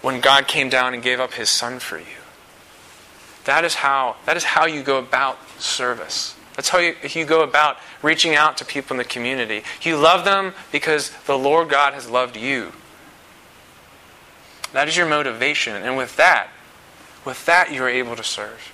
when 0.00 0.20
God 0.20 0.48
came 0.48 0.68
down 0.68 0.94
and 0.94 1.02
gave 1.02 1.20
up 1.20 1.34
his 1.34 1.50
son 1.50 1.78
for 1.78 1.98
you. 1.98 2.21
That 3.44 3.64
is 3.64 3.74
how, 3.74 4.16
that 4.26 4.36
is 4.36 4.44
how 4.44 4.66
you 4.66 4.82
go 4.82 4.98
about 4.98 5.38
service. 5.60 6.36
That's 6.54 6.68
how 6.68 6.78
you, 6.78 6.94
you 7.02 7.24
go 7.24 7.42
about 7.42 7.78
reaching 8.02 8.34
out 8.34 8.56
to 8.58 8.64
people 8.64 8.94
in 8.94 8.98
the 8.98 9.04
community. 9.04 9.62
You 9.80 9.96
love 9.96 10.24
them 10.24 10.54
because 10.70 11.10
the 11.26 11.36
Lord 11.36 11.68
God 11.68 11.94
has 11.94 12.08
loved 12.08 12.36
you. 12.36 12.72
That 14.72 14.88
is 14.88 14.96
your 14.96 15.06
motivation. 15.06 15.74
And 15.82 15.96
with 15.96 16.16
that, 16.16 16.48
with 17.24 17.44
that, 17.46 17.72
you're 17.72 17.88
able 17.88 18.16
to 18.16 18.24
serve. 18.24 18.72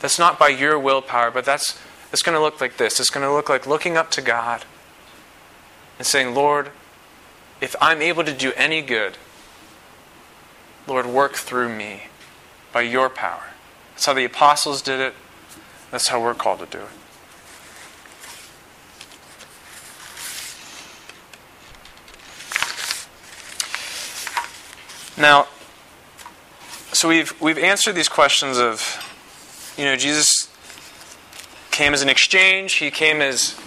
That's 0.00 0.18
not 0.18 0.38
by 0.38 0.48
your 0.48 0.78
willpower, 0.78 1.30
but 1.30 1.44
that's 1.44 1.78
it's 2.12 2.22
going 2.22 2.34
to 2.34 2.40
look 2.40 2.60
like 2.60 2.76
this. 2.76 3.00
It's 3.00 3.10
going 3.10 3.26
to 3.26 3.32
look 3.32 3.48
like 3.48 3.66
looking 3.66 3.96
up 3.96 4.10
to 4.12 4.22
God 4.22 4.64
and 5.98 6.06
saying, 6.06 6.34
Lord, 6.34 6.70
if 7.60 7.76
I'm 7.80 8.00
able 8.00 8.24
to 8.24 8.32
do 8.32 8.52
any 8.56 8.80
good, 8.80 9.18
Lord, 10.86 11.06
work 11.06 11.34
through 11.34 11.74
me 11.74 12.04
by 12.72 12.82
your 12.82 13.08
power. 13.08 13.44
That's 13.92 14.06
how 14.06 14.14
the 14.14 14.24
apostles 14.24 14.82
did 14.82 15.00
it. 15.00 15.14
That's 15.90 16.08
how 16.08 16.20
we're 16.22 16.34
called 16.34 16.60
to 16.60 16.66
do 16.66 16.78
it. 16.78 16.88
Now, 25.16 25.48
so 26.92 27.08
we've 27.08 27.40
we've 27.40 27.58
answered 27.58 27.94
these 27.94 28.08
questions 28.08 28.58
of, 28.58 29.04
you 29.76 29.84
know, 29.84 29.96
Jesus 29.96 30.48
came 31.70 31.94
as 31.94 32.02
an 32.02 32.08
exchange, 32.08 32.74
he 32.74 32.90
came 32.90 33.20
as 33.20 33.58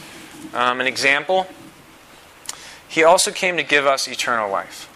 um, 0.54 0.80
an 0.80 0.88
example. 0.88 1.48
He 2.88 3.04
also 3.04 3.32
came 3.32 3.56
to 3.58 3.64
give 3.64 3.86
us 3.86 4.08
eternal 4.08 4.50
life. 4.50 4.91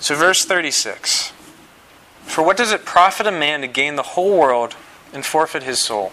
So, 0.00 0.14
verse 0.14 0.44
36 0.44 1.32
For 2.22 2.42
what 2.42 2.56
does 2.56 2.72
it 2.72 2.84
profit 2.84 3.26
a 3.26 3.32
man 3.32 3.62
to 3.62 3.66
gain 3.66 3.96
the 3.96 4.02
whole 4.02 4.38
world 4.38 4.76
and 5.12 5.24
forfeit 5.24 5.64
his 5.64 5.80
soul? 5.80 6.12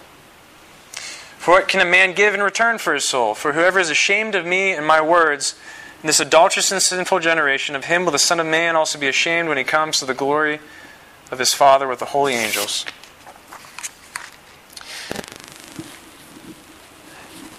For 1.38 1.52
what 1.52 1.68
can 1.68 1.80
a 1.80 1.90
man 1.90 2.14
give 2.14 2.34
in 2.34 2.42
return 2.42 2.80
for 2.80 2.96
his 2.96 3.06
soul? 3.06 3.36
For 3.36 3.54
whoever 3.54 3.80
is 3.80 3.92
ashamed 3.92 4.34
of 4.34 4.46
me 4.46 4.72
and 4.72 4.86
my 4.86 5.00
words, 5.00 5.56
in 6.02 6.08
this 6.08 6.20
adulterous 6.20 6.72
and 6.72 6.82
sinful 6.82 7.20
generation, 7.20 7.76
of 7.76 7.86
him 7.86 8.04
will 8.04 8.12
the 8.12 8.20
Son 8.20 8.40
of 8.40 8.48
Man 8.48 8.76
also 8.76 8.98
be 8.98 9.08
ashamed 9.08 9.50
when 9.50 9.58
he 9.58 9.64
comes 9.64 10.00
to 10.00 10.06
the 10.06 10.16
glory 10.16 10.60
of 11.30 11.38
his 11.38 11.54
Father 11.54 11.88
with 11.88 12.00
the 12.00 12.06
holy 12.06 12.34
angels. 12.34 12.86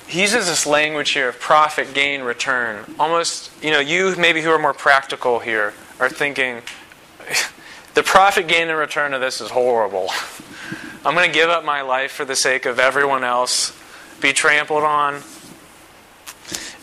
He 0.09 0.23
uses 0.23 0.47
this 0.47 0.67
language 0.67 1.11
here 1.11 1.29
of 1.29 1.39
profit, 1.39 1.95
gain, 1.95 2.23
return. 2.23 2.95
Almost, 2.99 3.51
you 3.63 3.71
know, 3.71 3.81
you 3.81 4.17
maybe 4.17 4.43
who 4.43 4.51
are 4.51 4.59
more 4.59 4.75
practical 4.75 5.39
here 5.39 5.75
are 5.99 6.09
thinking, 6.09 6.63
the 7.95 8.03
profit, 8.03 8.47
gain, 8.47 8.69
and 8.69 8.79
return 8.79 9.15
of 9.15 9.21
this 9.21 9.41
is 9.41 9.51
horrible. 9.51 10.11
I'm 11.05 11.15
going 11.15 11.29
to 11.29 11.35
give 11.35 11.49
up 11.49 11.65
my 11.65 11.83
life 11.83 12.13
for 12.13 12.25
the 12.25 12.37
sake 12.37 12.67
of 12.67 12.79
everyone 12.79 13.25
else, 13.25 13.77
be 14.21 14.33
trampled 14.33 14.83
on. 14.83 15.23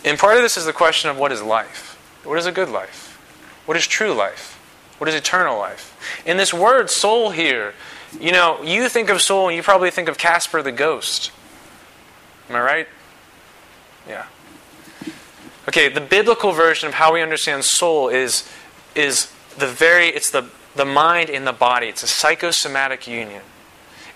And 0.06 0.18
part 0.18 0.38
of 0.38 0.44
this 0.44 0.58
is 0.58 0.66
the 0.66 0.74
question 0.74 1.10
of 1.10 1.18
what 1.18 1.32
is 1.32 1.42
life? 1.42 2.00
What 2.24 2.38
is 2.38 2.46
a 2.46 2.52
good 2.52 2.70
life? 2.70 3.20
What 3.66 3.78
is 3.78 3.88
true 3.88 4.14
life? 4.14 4.60
What 4.98 5.10
is 5.10 5.16
eternal 5.16 5.58
life? 5.58 6.24
In 6.26 6.38
this 6.38 6.54
word 6.54 6.90
soul 6.90 7.32
here, 7.32 7.74
you 8.20 8.32
know, 8.32 8.62
you 8.62 8.90
think 8.90 9.10
of 9.10 9.22
soul 9.22 9.48
and 9.48 9.56
you 9.56 9.64
probably 9.64 9.92
think 9.92 10.08
of 10.08 10.18
Casper 10.18 10.62
the 10.62 10.72
ghost. 10.72 11.32
Am 12.50 12.56
I 12.56 12.62
right? 12.62 12.88
Yeah. 14.08 14.26
Okay, 15.68 15.90
the 15.90 16.02
biblical 16.02 16.52
version 16.52 16.88
of 16.88 16.96
how 16.96 17.14
we 17.14 17.22
understand 17.22 17.64
soul 17.64 18.10
is 18.10 18.50
is 18.96 19.32
the 19.58 19.68
very 19.68 20.08
it's 20.08 20.32
the 20.32 20.50
the 20.76 20.86
mind 20.86 21.30
in 21.30 21.46
the 21.46 21.54
body. 21.54 21.88
It's 21.88 22.04
a 22.04 22.08
psychosomatic 22.08 23.08
union. 23.08 23.44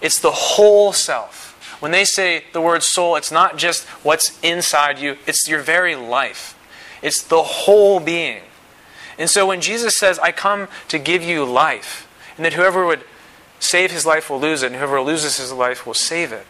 It's 0.01 0.19
the 0.19 0.31
whole 0.31 0.93
self. 0.93 1.47
When 1.79 1.91
they 1.91 2.05
say 2.05 2.45
the 2.53 2.61
word 2.61 2.83
soul, 2.83 3.15
it's 3.15 3.31
not 3.31 3.57
just 3.57 3.85
what's 4.03 4.39
inside 4.41 4.99
you, 4.99 5.17
it's 5.27 5.47
your 5.47 5.61
very 5.61 5.95
life. 5.95 6.57
It's 7.01 7.21
the 7.21 7.43
whole 7.43 7.99
being. 7.99 8.41
And 9.19 9.29
so 9.29 9.45
when 9.45 9.61
Jesus 9.61 9.97
says, 9.97 10.17
I 10.19 10.31
come 10.31 10.67
to 10.87 10.97
give 10.97 11.23
you 11.23 11.45
life, 11.45 12.07
and 12.35 12.45
that 12.45 12.53
whoever 12.53 12.85
would 12.85 13.03
save 13.59 13.91
his 13.91 14.05
life 14.05 14.29
will 14.29 14.39
lose 14.39 14.63
it, 14.63 14.67
and 14.67 14.75
whoever 14.75 15.01
loses 15.01 15.37
his 15.37 15.51
life 15.51 15.85
will 15.85 15.93
save 15.93 16.31
it, 16.31 16.45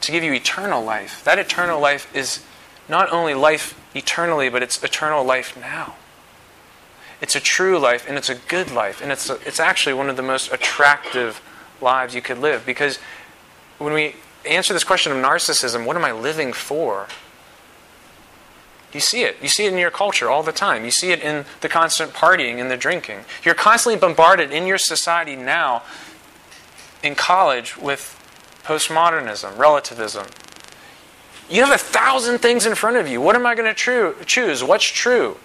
to 0.00 0.12
give 0.12 0.24
you 0.24 0.32
eternal 0.32 0.82
life, 0.82 1.22
that 1.24 1.38
eternal 1.38 1.80
life 1.80 2.12
is 2.14 2.42
not 2.88 3.12
only 3.12 3.34
life 3.34 3.78
eternally, 3.94 4.48
but 4.48 4.62
it's 4.62 4.82
eternal 4.82 5.24
life 5.24 5.56
now. 5.56 5.94
It's 7.22 7.36
a 7.36 7.40
true 7.40 7.78
life, 7.78 8.04
and 8.08 8.18
it's 8.18 8.28
a 8.28 8.34
good 8.34 8.72
life, 8.72 9.00
and 9.00 9.12
it's, 9.12 9.30
a, 9.30 9.38
it's 9.46 9.60
actually 9.60 9.94
one 9.94 10.10
of 10.10 10.16
the 10.16 10.22
most 10.22 10.52
attractive 10.52 11.40
lives 11.80 12.16
you 12.16 12.20
could 12.20 12.38
live. 12.38 12.66
Because 12.66 12.98
when 13.78 13.92
we 13.92 14.16
answer 14.44 14.74
this 14.74 14.82
question 14.82 15.12
of 15.12 15.18
narcissism, 15.18 15.86
what 15.86 15.96
am 15.96 16.04
I 16.04 16.10
living 16.10 16.52
for? 16.52 17.06
You 18.92 18.98
see 18.98 19.22
it. 19.22 19.36
You 19.40 19.48
see 19.48 19.66
it 19.66 19.72
in 19.72 19.78
your 19.78 19.92
culture 19.92 20.28
all 20.28 20.42
the 20.42 20.52
time. 20.52 20.84
You 20.84 20.90
see 20.90 21.12
it 21.12 21.22
in 21.22 21.44
the 21.60 21.68
constant 21.68 22.12
partying 22.12 22.60
and 22.60 22.68
the 22.68 22.76
drinking. 22.76 23.20
You're 23.44 23.54
constantly 23.54 23.98
bombarded 24.00 24.50
in 24.50 24.66
your 24.66 24.76
society 24.76 25.36
now, 25.36 25.84
in 27.04 27.14
college, 27.14 27.76
with 27.76 28.18
postmodernism, 28.64 29.56
relativism. 29.56 30.26
You 31.48 31.64
have 31.64 31.74
a 31.74 31.78
thousand 31.78 32.38
things 32.38 32.66
in 32.66 32.74
front 32.74 32.96
of 32.96 33.06
you. 33.06 33.20
What 33.20 33.36
am 33.36 33.46
I 33.46 33.54
going 33.54 33.72
to 33.72 34.14
choose? 34.26 34.64
What's 34.64 34.84
true? 34.84 35.36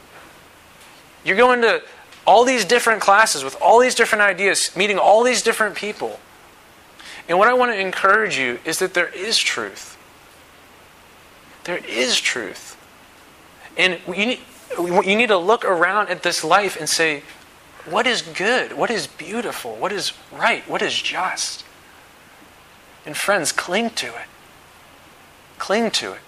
You're 1.28 1.36
going 1.36 1.62
to 1.64 1.84
all 2.26 2.46
these 2.46 2.64
different 2.64 3.02
classes 3.02 3.44
with 3.44 3.58
all 3.62 3.80
these 3.80 3.96
different 3.96 4.22
ideas, 4.22 4.74
meeting 4.78 4.98
all 4.98 5.24
these 5.24 5.42
different 5.42 5.76
people. 5.76 6.22
And 7.28 7.38
what 7.38 7.50
I 7.50 7.54
want 7.54 7.74
to 7.74 7.80
encourage 7.80 8.38
you 8.38 8.60
is 8.64 8.80
that 8.80 8.94
there 8.94 9.10
is 9.10 9.38
truth. 9.38 9.98
There 11.66 11.80
is 11.86 12.22
truth. 12.22 12.78
And 13.78 14.00
you 14.08 14.26
need, 14.26 14.40
you 14.78 15.16
need 15.18 15.28
to 15.28 15.38
look 15.38 15.66
around 15.66 16.08
at 16.08 16.24
this 16.24 16.46
life 16.46 16.80
and 16.80 16.88
say, 16.88 17.24
what 17.86 18.08
is 18.08 18.22
good? 18.22 18.72
What 18.74 18.90
is 18.90 19.08
beautiful? 19.08 19.76
What 19.76 19.92
is 19.92 20.14
right? 20.32 20.68
What 20.70 20.82
is 20.82 21.02
just? 21.02 21.66
And 23.06 23.18
friends, 23.18 23.52
cling 23.52 23.90
to 23.92 24.08
it. 24.08 24.28
Cling 25.58 25.92
to 25.92 26.14
it. 26.14 26.22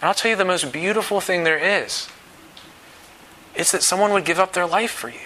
And 0.00 0.08
I'll 0.08 0.14
tell 0.14 0.30
you 0.30 0.36
the 0.36 0.44
most 0.44 0.72
beautiful 0.72 1.20
thing 1.20 1.42
there 1.42 1.58
is. 1.58 2.08
It's 3.58 3.72
that 3.72 3.82
someone 3.82 4.12
would 4.12 4.24
give 4.24 4.38
up 4.38 4.52
their 4.52 4.66
life 4.66 4.92
for 4.92 5.08
you. 5.08 5.18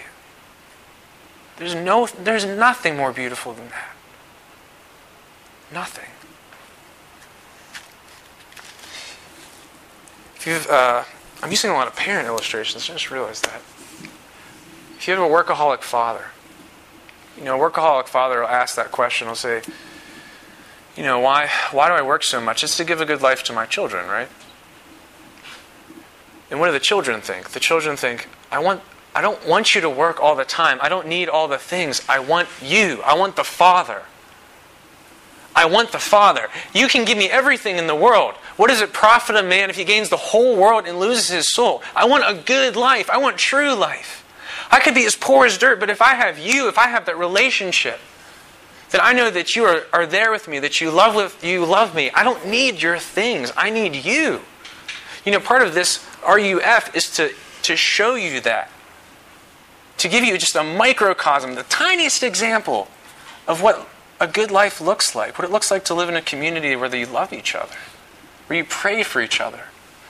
There's 1.57 1.75
no 1.75 2.07
there's 2.07 2.45
nothing 2.45 2.97
more 2.97 3.13
beautiful 3.13 3.53
than 3.53 3.69
that. 3.69 3.95
Nothing. 5.71 6.09
If 10.35 10.47
you've 10.47 10.67
uh, 10.67 11.03
I'm 11.43 11.51
using 11.51 11.69
a 11.69 11.73
lot 11.73 11.85
of 11.87 11.95
parent 11.95 12.27
illustrations, 12.27 12.89
I 12.89 12.93
just 12.93 13.11
realized 13.11 13.45
that. 13.45 13.61
If 14.97 15.07
you 15.07 15.13
have 15.13 15.23
a 15.23 15.31
workaholic 15.31 15.81
father, 15.81 16.25
you 17.37 17.43
know, 17.43 17.63
a 17.63 17.71
workaholic 17.71 18.07
father 18.07 18.39
will 18.39 18.47
ask 18.47 18.75
that 18.75 18.91
question, 18.91 19.27
will 19.27 19.35
say, 19.35 19.61
you 20.97 21.03
know, 21.03 21.19
why 21.19 21.49
why 21.69 21.87
do 21.87 21.93
I 21.93 22.01
work 22.01 22.23
so 22.23 22.41
much? 22.41 22.63
It's 22.63 22.77
to 22.77 22.83
give 22.83 22.99
a 22.99 23.05
good 23.05 23.21
life 23.21 23.43
to 23.43 23.53
my 23.53 23.67
children, 23.67 24.07
right? 24.07 24.29
And 26.53 26.59
what 26.59 26.67
do 26.67 26.73
the 26.73 26.79
children 26.79 27.19
think? 27.19 27.49
The 27.49 27.59
children 27.59 27.97
think, 27.97 28.29
I 28.51 28.59
want 28.59 28.83
I 29.15 29.21
don't 29.21 29.43
want 29.47 29.73
you 29.73 29.81
to 29.81 29.89
work 29.89 30.21
all 30.21 30.35
the 30.35 30.45
time. 30.45 30.77
I 30.81 30.87
don't 30.87 31.07
need 31.07 31.27
all 31.27 31.47
the 31.47 31.57
things. 31.57 32.03
I 32.07 32.19
want 32.19 32.47
you. 32.61 33.01
I 33.03 33.15
want 33.15 33.35
the 33.35 33.43
Father. 33.43 34.03
I 35.55 35.65
want 35.65 35.91
the 35.91 35.97
Father. 35.97 36.49
You 36.71 36.87
can 36.87 37.05
give 37.05 37.17
me 37.17 37.27
everything 37.27 37.77
in 37.77 37.87
the 37.87 37.95
world. 37.95 38.35
What 38.55 38.67
does 38.67 38.81
it 38.81 38.93
profit 38.93 39.35
a 39.35 39.41
man 39.41 39.71
if 39.71 39.77
he 39.77 39.83
gains 39.83 40.09
the 40.09 40.17
whole 40.17 40.55
world 40.55 40.85
and 40.85 40.99
loses 40.99 41.29
his 41.29 41.51
soul? 41.51 41.81
I 41.95 42.05
want 42.05 42.23
a 42.23 42.39
good 42.39 42.75
life. 42.75 43.09
I 43.09 43.17
want 43.17 43.39
true 43.39 43.73
life. 43.73 44.23
I 44.69 44.79
could 44.79 44.93
be 44.93 45.05
as 45.05 45.15
poor 45.15 45.47
as 45.47 45.57
dirt, 45.57 45.79
but 45.79 45.89
if 45.89 46.03
I 46.03 46.13
have 46.13 46.37
you, 46.37 46.67
if 46.67 46.77
I 46.77 46.87
have 46.87 47.07
that 47.07 47.17
relationship, 47.17 47.99
that 48.91 49.03
I 49.03 49.13
know 49.13 49.31
that 49.31 49.55
you 49.55 49.65
are, 49.65 49.85
are 49.91 50.05
there 50.05 50.29
with 50.29 50.47
me, 50.47 50.59
that 50.59 50.81
you 50.81 50.91
love 50.91 51.15
with 51.15 51.43
you 51.43 51.65
love 51.65 51.95
me. 51.95 52.11
I 52.11 52.23
don't 52.23 52.45
need 52.45 52.79
your 52.79 52.99
things. 52.99 53.51
I 53.57 53.71
need 53.71 53.95
you. 53.95 54.41
You 55.25 55.31
know, 55.31 55.39
part 55.39 55.63
of 55.63 55.73
this 55.73 56.05
RUF 56.27 56.95
is 56.95 57.09
to, 57.15 57.33
to 57.63 57.75
show 57.75 58.15
you 58.15 58.41
that. 58.41 58.69
To 59.97 60.09
give 60.09 60.23
you 60.23 60.37
just 60.37 60.55
a 60.55 60.63
microcosm, 60.63 61.55
the 61.55 61.63
tiniest 61.63 62.23
example 62.23 62.87
of 63.47 63.61
what 63.61 63.87
a 64.19 64.27
good 64.27 64.51
life 64.51 64.81
looks 64.81 65.15
like, 65.15 65.37
what 65.37 65.45
it 65.45 65.51
looks 65.51 65.69
like 65.69 65.85
to 65.85 65.93
live 65.93 66.09
in 66.09 66.15
a 66.15 66.21
community 66.21 66.75
where 66.75 66.93
you 66.93 67.05
love 67.05 67.33
each 67.33 67.55
other, 67.55 67.75
where 68.47 68.57
you 68.57 68.65
pray 68.65 69.03
for 69.03 69.21
each 69.21 69.39
other, 69.39 69.65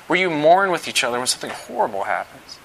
where 0.08 0.19
you 0.19 0.30
mourn 0.30 0.71
with 0.71 0.88
each 0.88 1.04
other 1.04 1.17
when 1.17 1.28
something 1.28 1.52
horrible 1.52 2.04
happens. 2.04 2.60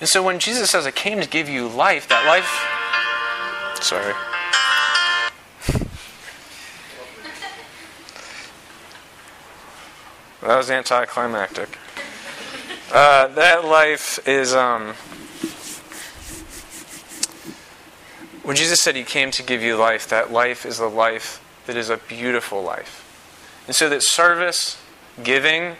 And 0.00 0.08
so 0.08 0.22
when 0.22 0.38
Jesus 0.38 0.70
says, 0.70 0.86
I 0.86 0.90
came 0.90 1.20
to 1.20 1.28
give 1.28 1.48
you 1.48 1.68
life, 1.68 2.08
that 2.08 2.26
life. 2.26 3.82
Sorry. 3.82 4.14
That 10.44 10.56
was 10.56 10.70
anticlimactic. 10.70 11.78
Uh, 12.92 13.28
that 13.28 13.64
life 13.64 14.20
is. 14.28 14.54
Um, 14.54 14.94
when 18.42 18.56
Jesus 18.56 18.82
said 18.82 18.94
he 18.94 19.04
came 19.04 19.30
to 19.32 19.42
give 19.42 19.62
you 19.62 19.76
life, 19.76 20.06
that 20.10 20.30
life 20.30 20.66
is 20.66 20.78
a 20.78 20.86
life 20.86 21.42
that 21.66 21.76
is 21.76 21.88
a 21.88 21.96
beautiful 21.96 22.62
life. 22.62 23.00
And 23.66 23.74
so 23.74 23.88
that 23.88 24.02
service, 24.02 24.78
giving, 25.22 25.76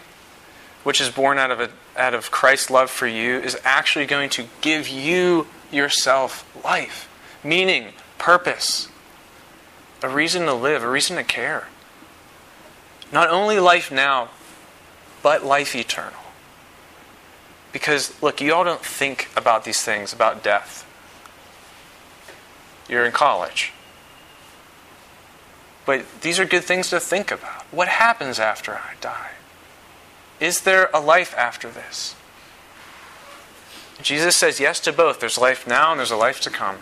which 0.83 0.99
is 0.99 1.11
born 1.11 1.39
out 1.39 1.51
of, 1.51 1.61
a, 1.61 1.69
out 1.97 2.15
of 2.15 2.31
Christ's 2.31 2.71
love 2.71 2.91
for 2.91 3.07
you, 3.07 3.39
is 3.39 3.59
actually 3.65 4.07
going 4.07 4.31
to 4.31 4.47
give 4.63 4.89
you 4.89 5.47
yourself 5.71 6.51
life, 6.65 7.07
meaning, 7.45 7.89
purpose, 8.17 8.89
a 10.03 10.09
reason 10.09 10.47
to 10.47 10.55
live, 10.55 10.83
a 10.83 10.89
reason 10.89 11.17
to 11.17 11.25
care. 11.25 11.69
Not 13.13 13.29
only 13.29 13.61
life 13.61 13.93
now, 13.93 14.31
but 15.25 15.43
life 15.43 15.75
eternal. 15.75 16.21
Because, 17.73 18.23
look, 18.23 18.43
you 18.43 18.53
all 18.53 18.63
don't 18.63 18.85
think 18.85 19.31
about 19.35 19.65
these 19.65 19.81
things, 19.81 20.13
about 20.13 20.45
death. 20.45 20.87
You're 22.91 23.07
in 23.07 23.13
college. 23.13 23.73
But 25.87 26.05
these 26.21 26.39
are 26.39 26.45
good 26.45 26.65
things 26.65 26.91
to 26.91 27.01
think 27.01 27.33
about. 27.33 27.63
What 27.71 27.89
happens 27.89 28.39
after 28.39 28.75
I 28.75 28.93
die? 29.01 29.31
Is 30.41 30.61
there 30.61 30.91
a 30.93 31.01
life 31.01 31.35
after 31.39 31.71
this? 31.71 32.15
Jesus 34.03 34.37
says 34.37 34.61
yes 34.61 34.79
to 34.81 34.93
both. 34.93 35.21
There's 35.21 35.39
life 35.39 35.67
now 35.67 35.91
and 35.91 35.99
there's 35.99 36.11
a 36.11 36.17
life 36.17 36.41
to 36.43 36.51
come. 36.51 36.77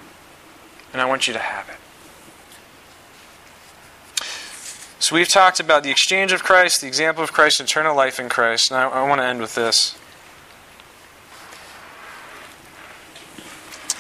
And 0.93 1.01
I 1.01 1.05
want 1.05 1.29
you 1.29 1.33
to 1.33 1.39
have 1.39 1.69
it. 1.69 1.77
So 5.03 5.17
we've 5.17 5.27
talked 5.27 5.59
about 5.59 5.83
the 5.83 5.91
exchange 5.91 6.31
of 6.31 6.45
Christ, 6.45 6.81
the 6.81 6.87
example 6.87 7.25
of 7.25 7.33
Christ, 7.33 7.61
eternal 7.61 7.97
life 7.97 8.21
in 8.21 8.29
Christ. 8.29 8.71
And 8.71 8.79
I, 8.79 8.89
I 8.89 9.09
want 9.09 9.21
to 9.21 9.25
end 9.25 9.41
with 9.41 9.57
this. 9.57 9.99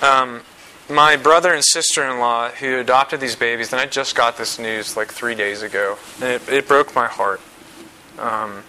Um, 0.01 0.43
my 0.88 1.17
brother 1.17 1.53
and 1.53 1.65
sister 1.65 2.09
in 2.09 2.21
law 2.21 2.51
who 2.51 2.79
adopted 2.79 3.19
these 3.19 3.35
babies, 3.35 3.73
and 3.73 3.81
I 3.81 3.87
just 3.87 4.15
got 4.15 4.37
this 4.38 4.61
news 4.61 4.97
like 4.97 5.11
three 5.11 5.35
days 5.35 5.62
ago, 5.62 5.99
and 6.21 6.35
it, 6.35 6.49
it 6.49 6.69
broke 6.69 6.95
my 6.95 7.09
heart. 7.09 7.41
Um, 8.21 8.62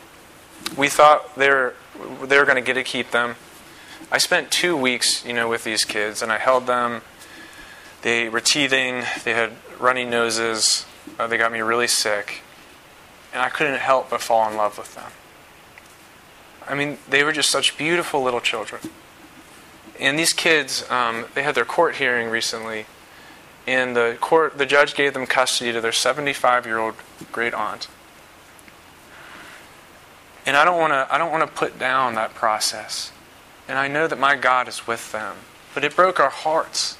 we 0.75 0.89
thought 0.89 1.35
they 1.35 1.49
were, 1.49 1.75
they 2.23 2.39
were 2.39 2.45
going 2.45 2.55
to 2.55 2.61
get 2.61 2.73
to 2.73 2.83
keep 2.83 3.11
them. 3.11 3.35
I 4.11 4.17
spent 4.17 4.49
two 4.49 4.75
weeks, 4.75 5.23
you 5.23 5.33
know, 5.33 5.47
with 5.47 5.63
these 5.63 5.85
kids, 5.85 6.23
and 6.23 6.31
I 6.31 6.39
held 6.39 6.65
them. 6.65 7.03
They 8.01 8.27
were 8.27 8.41
teething, 8.41 9.03
they 9.23 9.33
had 9.33 9.51
runny 9.79 10.03
noses, 10.03 10.87
they 11.17 11.37
got 11.37 11.51
me 11.51 11.61
really 11.61 11.87
sick, 11.87 12.41
and 13.31 13.41
I 13.41 13.49
couldn't 13.49 13.79
help 13.79 14.09
but 14.09 14.21
fall 14.21 14.49
in 14.49 14.57
love 14.57 14.77
with 14.77 14.95
them. 14.95 15.11
I 16.67 16.75
mean, 16.75 16.97
they 17.09 17.23
were 17.23 17.31
just 17.31 17.49
such 17.49 17.77
beautiful 17.77 18.23
little 18.23 18.41
children. 18.41 18.81
And 19.99 20.17
these 20.17 20.33
kids, 20.33 20.89
um, 20.89 21.25
they 21.33 21.43
had 21.43 21.55
their 21.55 21.65
court 21.65 21.95
hearing 21.95 22.29
recently, 22.29 22.85
and 23.67 23.95
the 23.95 24.17
court, 24.19 24.57
the 24.57 24.65
judge 24.65 24.95
gave 24.95 25.13
them 25.13 25.25
custody 25.25 25.71
to 25.71 25.81
their 25.81 25.91
75-year-old 25.91 26.95
great 27.31 27.53
aunt. 27.53 27.87
And 30.45 30.57
I 30.57 30.65
don't 30.65 30.77
want 30.77 30.91
to 30.91 31.07
I 31.09 31.17
don't 31.17 31.31
want 31.31 31.49
to 31.49 31.55
put 31.55 31.79
down 31.79 32.15
that 32.15 32.33
process. 32.33 33.11
And 33.67 33.77
I 33.77 33.87
know 33.87 34.07
that 34.07 34.19
my 34.19 34.35
God 34.35 34.67
is 34.67 34.85
with 34.85 35.11
them. 35.13 35.37
But 35.73 35.83
it 35.85 35.95
broke 35.95 36.19
our 36.19 36.29
hearts. 36.29 36.97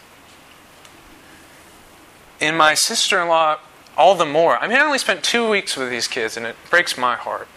And 2.40 2.58
my 2.58 2.74
sister-in-law 2.74 3.60
all 3.98 4.16
the 4.16 4.26
more. 4.26 4.58
I 4.58 4.68
mean, 4.68 4.78
I 4.78 4.82
only 4.82 4.98
spent 4.98 5.24
2 5.24 5.50
weeks 5.50 5.76
with 5.76 5.90
these 5.90 6.08
kids 6.08 6.38
and 6.38 6.46
it 6.46 6.56
breaks 6.70 6.98
my 6.98 7.16
heart. 7.16 7.48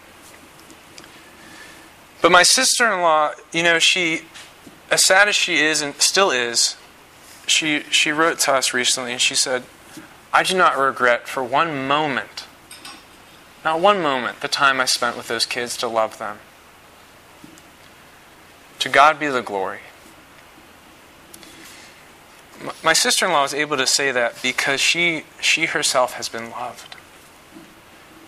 But 2.21 2.31
my 2.31 2.43
sister-in-law, 2.43 3.31
you 3.51 3.63
know, 3.63 3.79
she 3.79 4.21
as 4.89 5.05
sad 5.05 5.27
as 5.27 5.35
she 5.35 5.57
is 5.57 5.81
and 5.81 5.95
still 5.95 6.31
is, 6.31 6.77
she 7.45 7.83
she 7.91 8.11
wrote 8.11 8.39
to 8.39 8.53
us 8.53 8.73
recently 8.73 9.11
and 9.11 9.21
she 9.21 9.35
said, 9.35 9.63
"I 10.33 10.43
do 10.43 10.57
not 10.57 10.77
regret 10.77 11.27
for 11.27 11.43
one 11.43 11.87
moment 11.87 12.45
not 13.67 13.81
one 13.81 14.01
moment, 14.01 14.39
the 14.39 14.47
time 14.47 14.79
I 14.79 14.85
spent 14.85 15.17
with 15.17 15.27
those 15.27 15.45
kids 15.45 15.75
to 15.77 15.89
love 15.89 16.19
them. 16.19 16.39
To 18.79 18.87
God 18.87 19.19
be 19.19 19.27
the 19.27 19.41
glory. 19.41 19.81
My 22.83 22.93
sister 22.93 23.25
in 23.25 23.31
law 23.31 23.43
was 23.43 23.53
able 23.53 23.77
to 23.77 23.87
say 23.87 24.11
that 24.11 24.41
because 24.41 24.81
she, 24.81 25.23
she 25.39 25.65
herself 25.65 26.13
has 26.13 26.29
been 26.29 26.49
loved. 26.49 26.95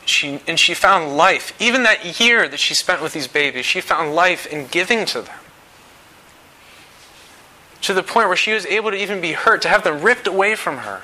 She, 0.05 0.41
and 0.47 0.59
she 0.59 0.73
found 0.73 1.15
life. 1.15 1.53
Even 1.61 1.83
that 1.83 2.19
year 2.19 2.47
that 2.47 2.59
she 2.59 2.73
spent 2.73 3.01
with 3.01 3.13
these 3.13 3.27
babies, 3.27 3.65
she 3.65 3.81
found 3.81 4.15
life 4.15 4.45
in 4.47 4.67
giving 4.67 5.05
to 5.05 5.21
them. 5.21 5.37
To 7.81 7.93
the 7.93 8.03
point 8.03 8.27
where 8.27 8.37
she 8.37 8.51
was 8.51 8.65
able 8.65 8.91
to 8.91 8.97
even 8.97 9.21
be 9.21 9.33
hurt, 9.33 9.61
to 9.63 9.69
have 9.69 9.83
them 9.83 10.01
ripped 10.01 10.27
away 10.27 10.55
from 10.55 10.77
her, 10.79 11.03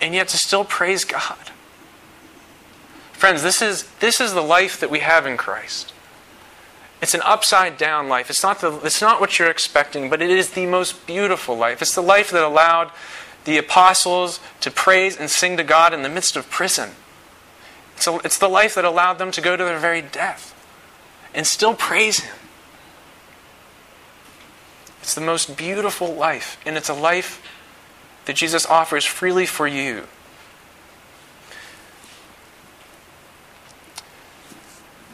and 0.00 0.14
yet 0.14 0.28
to 0.28 0.36
still 0.36 0.64
praise 0.64 1.04
God. 1.04 1.50
Friends, 3.12 3.42
this 3.42 3.62
is, 3.62 3.84
this 4.00 4.20
is 4.20 4.34
the 4.34 4.42
life 4.42 4.80
that 4.80 4.90
we 4.90 4.98
have 4.98 5.26
in 5.26 5.36
Christ. 5.36 5.92
It's 7.02 7.14
an 7.14 7.20
upside 7.24 7.76
down 7.76 8.08
life. 8.08 8.30
It's 8.30 8.44
not, 8.44 8.60
the, 8.60 8.78
it's 8.84 9.02
not 9.02 9.20
what 9.20 9.36
you're 9.36 9.50
expecting, 9.50 10.08
but 10.08 10.22
it 10.22 10.30
is 10.30 10.50
the 10.50 10.66
most 10.66 11.04
beautiful 11.04 11.56
life. 11.56 11.82
It's 11.82 11.96
the 11.96 12.00
life 12.00 12.30
that 12.30 12.44
allowed 12.44 12.92
the 13.44 13.58
apostles 13.58 14.38
to 14.60 14.70
praise 14.70 15.16
and 15.16 15.28
sing 15.28 15.56
to 15.56 15.64
God 15.64 15.92
in 15.92 16.02
the 16.02 16.08
midst 16.08 16.36
of 16.36 16.48
prison. 16.48 16.90
It's, 17.96 18.06
a, 18.06 18.16
it's 18.18 18.38
the 18.38 18.48
life 18.48 18.76
that 18.76 18.84
allowed 18.84 19.14
them 19.14 19.32
to 19.32 19.40
go 19.40 19.56
to 19.56 19.64
their 19.64 19.80
very 19.80 20.00
death 20.00 20.54
and 21.34 21.44
still 21.44 21.74
praise 21.74 22.20
Him. 22.20 22.36
It's 25.00 25.14
the 25.14 25.20
most 25.20 25.56
beautiful 25.56 26.14
life, 26.14 26.56
and 26.64 26.76
it's 26.76 26.88
a 26.88 26.94
life 26.94 27.42
that 28.26 28.36
Jesus 28.36 28.64
offers 28.64 29.04
freely 29.04 29.46
for 29.46 29.66
you. 29.66 30.06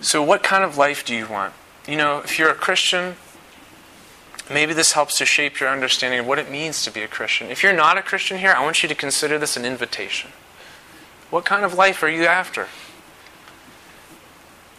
So, 0.02 0.22
what 0.22 0.42
kind 0.42 0.62
of 0.62 0.76
life 0.76 1.02
do 1.06 1.14
you 1.14 1.26
want? 1.26 1.54
You 1.88 1.96
know, 1.96 2.18
if 2.18 2.38
you're 2.38 2.50
a 2.50 2.54
Christian, 2.54 3.16
maybe 4.52 4.74
this 4.74 4.92
helps 4.92 5.16
to 5.18 5.24
shape 5.24 5.58
your 5.58 5.70
understanding 5.70 6.20
of 6.20 6.26
what 6.26 6.38
it 6.38 6.50
means 6.50 6.84
to 6.84 6.90
be 6.90 7.00
a 7.00 7.08
Christian. 7.08 7.48
If 7.48 7.62
you're 7.62 7.72
not 7.72 7.96
a 7.96 8.02
Christian 8.02 8.36
here, 8.36 8.52
I 8.52 8.62
want 8.62 8.82
you 8.82 8.90
to 8.90 8.94
consider 8.94 9.38
this 9.38 9.56
an 9.56 9.64
invitation. 9.64 10.30
What 11.30 11.46
kind 11.46 11.64
of 11.64 11.72
life 11.72 12.02
are 12.02 12.08
you 12.10 12.26
after? 12.26 12.68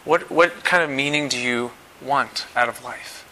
What, 0.05 0.29
what 0.29 0.63
kind 0.63 0.83
of 0.83 0.91
meaning 0.91 1.27
do 1.27 1.39
you 1.39 1.71
want 1.99 2.45
out 2.55 2.69
of 2.69 2.83
life? 2.83 3.25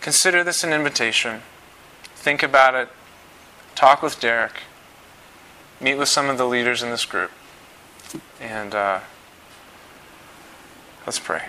Consider 0.00 0.42
this 0.42 0.64
an 0.64 0.72
invitation. 0.72 1.42
Think 2.14 2.42
about 2.42 2.74
it. 2.74 2.88
Talk 3.74 4.02
with 4.02 4.18
Derek. 4.18 4.60
Meet 5.78 5.96
with 5.96 6.08
some 6.08 6.30
of 6.30 6.38
the 6.38 6.46
leaders 6.46 6.82
in 6.82 6.88
this 6.88 7.04
group. 7.04 7.30
And 8.40 8.74
uh, 8.74 9.00
let's 11.08 11.18
pray. 11.18 11.40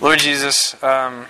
Lord 0.00 0.20
Jesus, 0.20 0.80
um, 0.80 1.26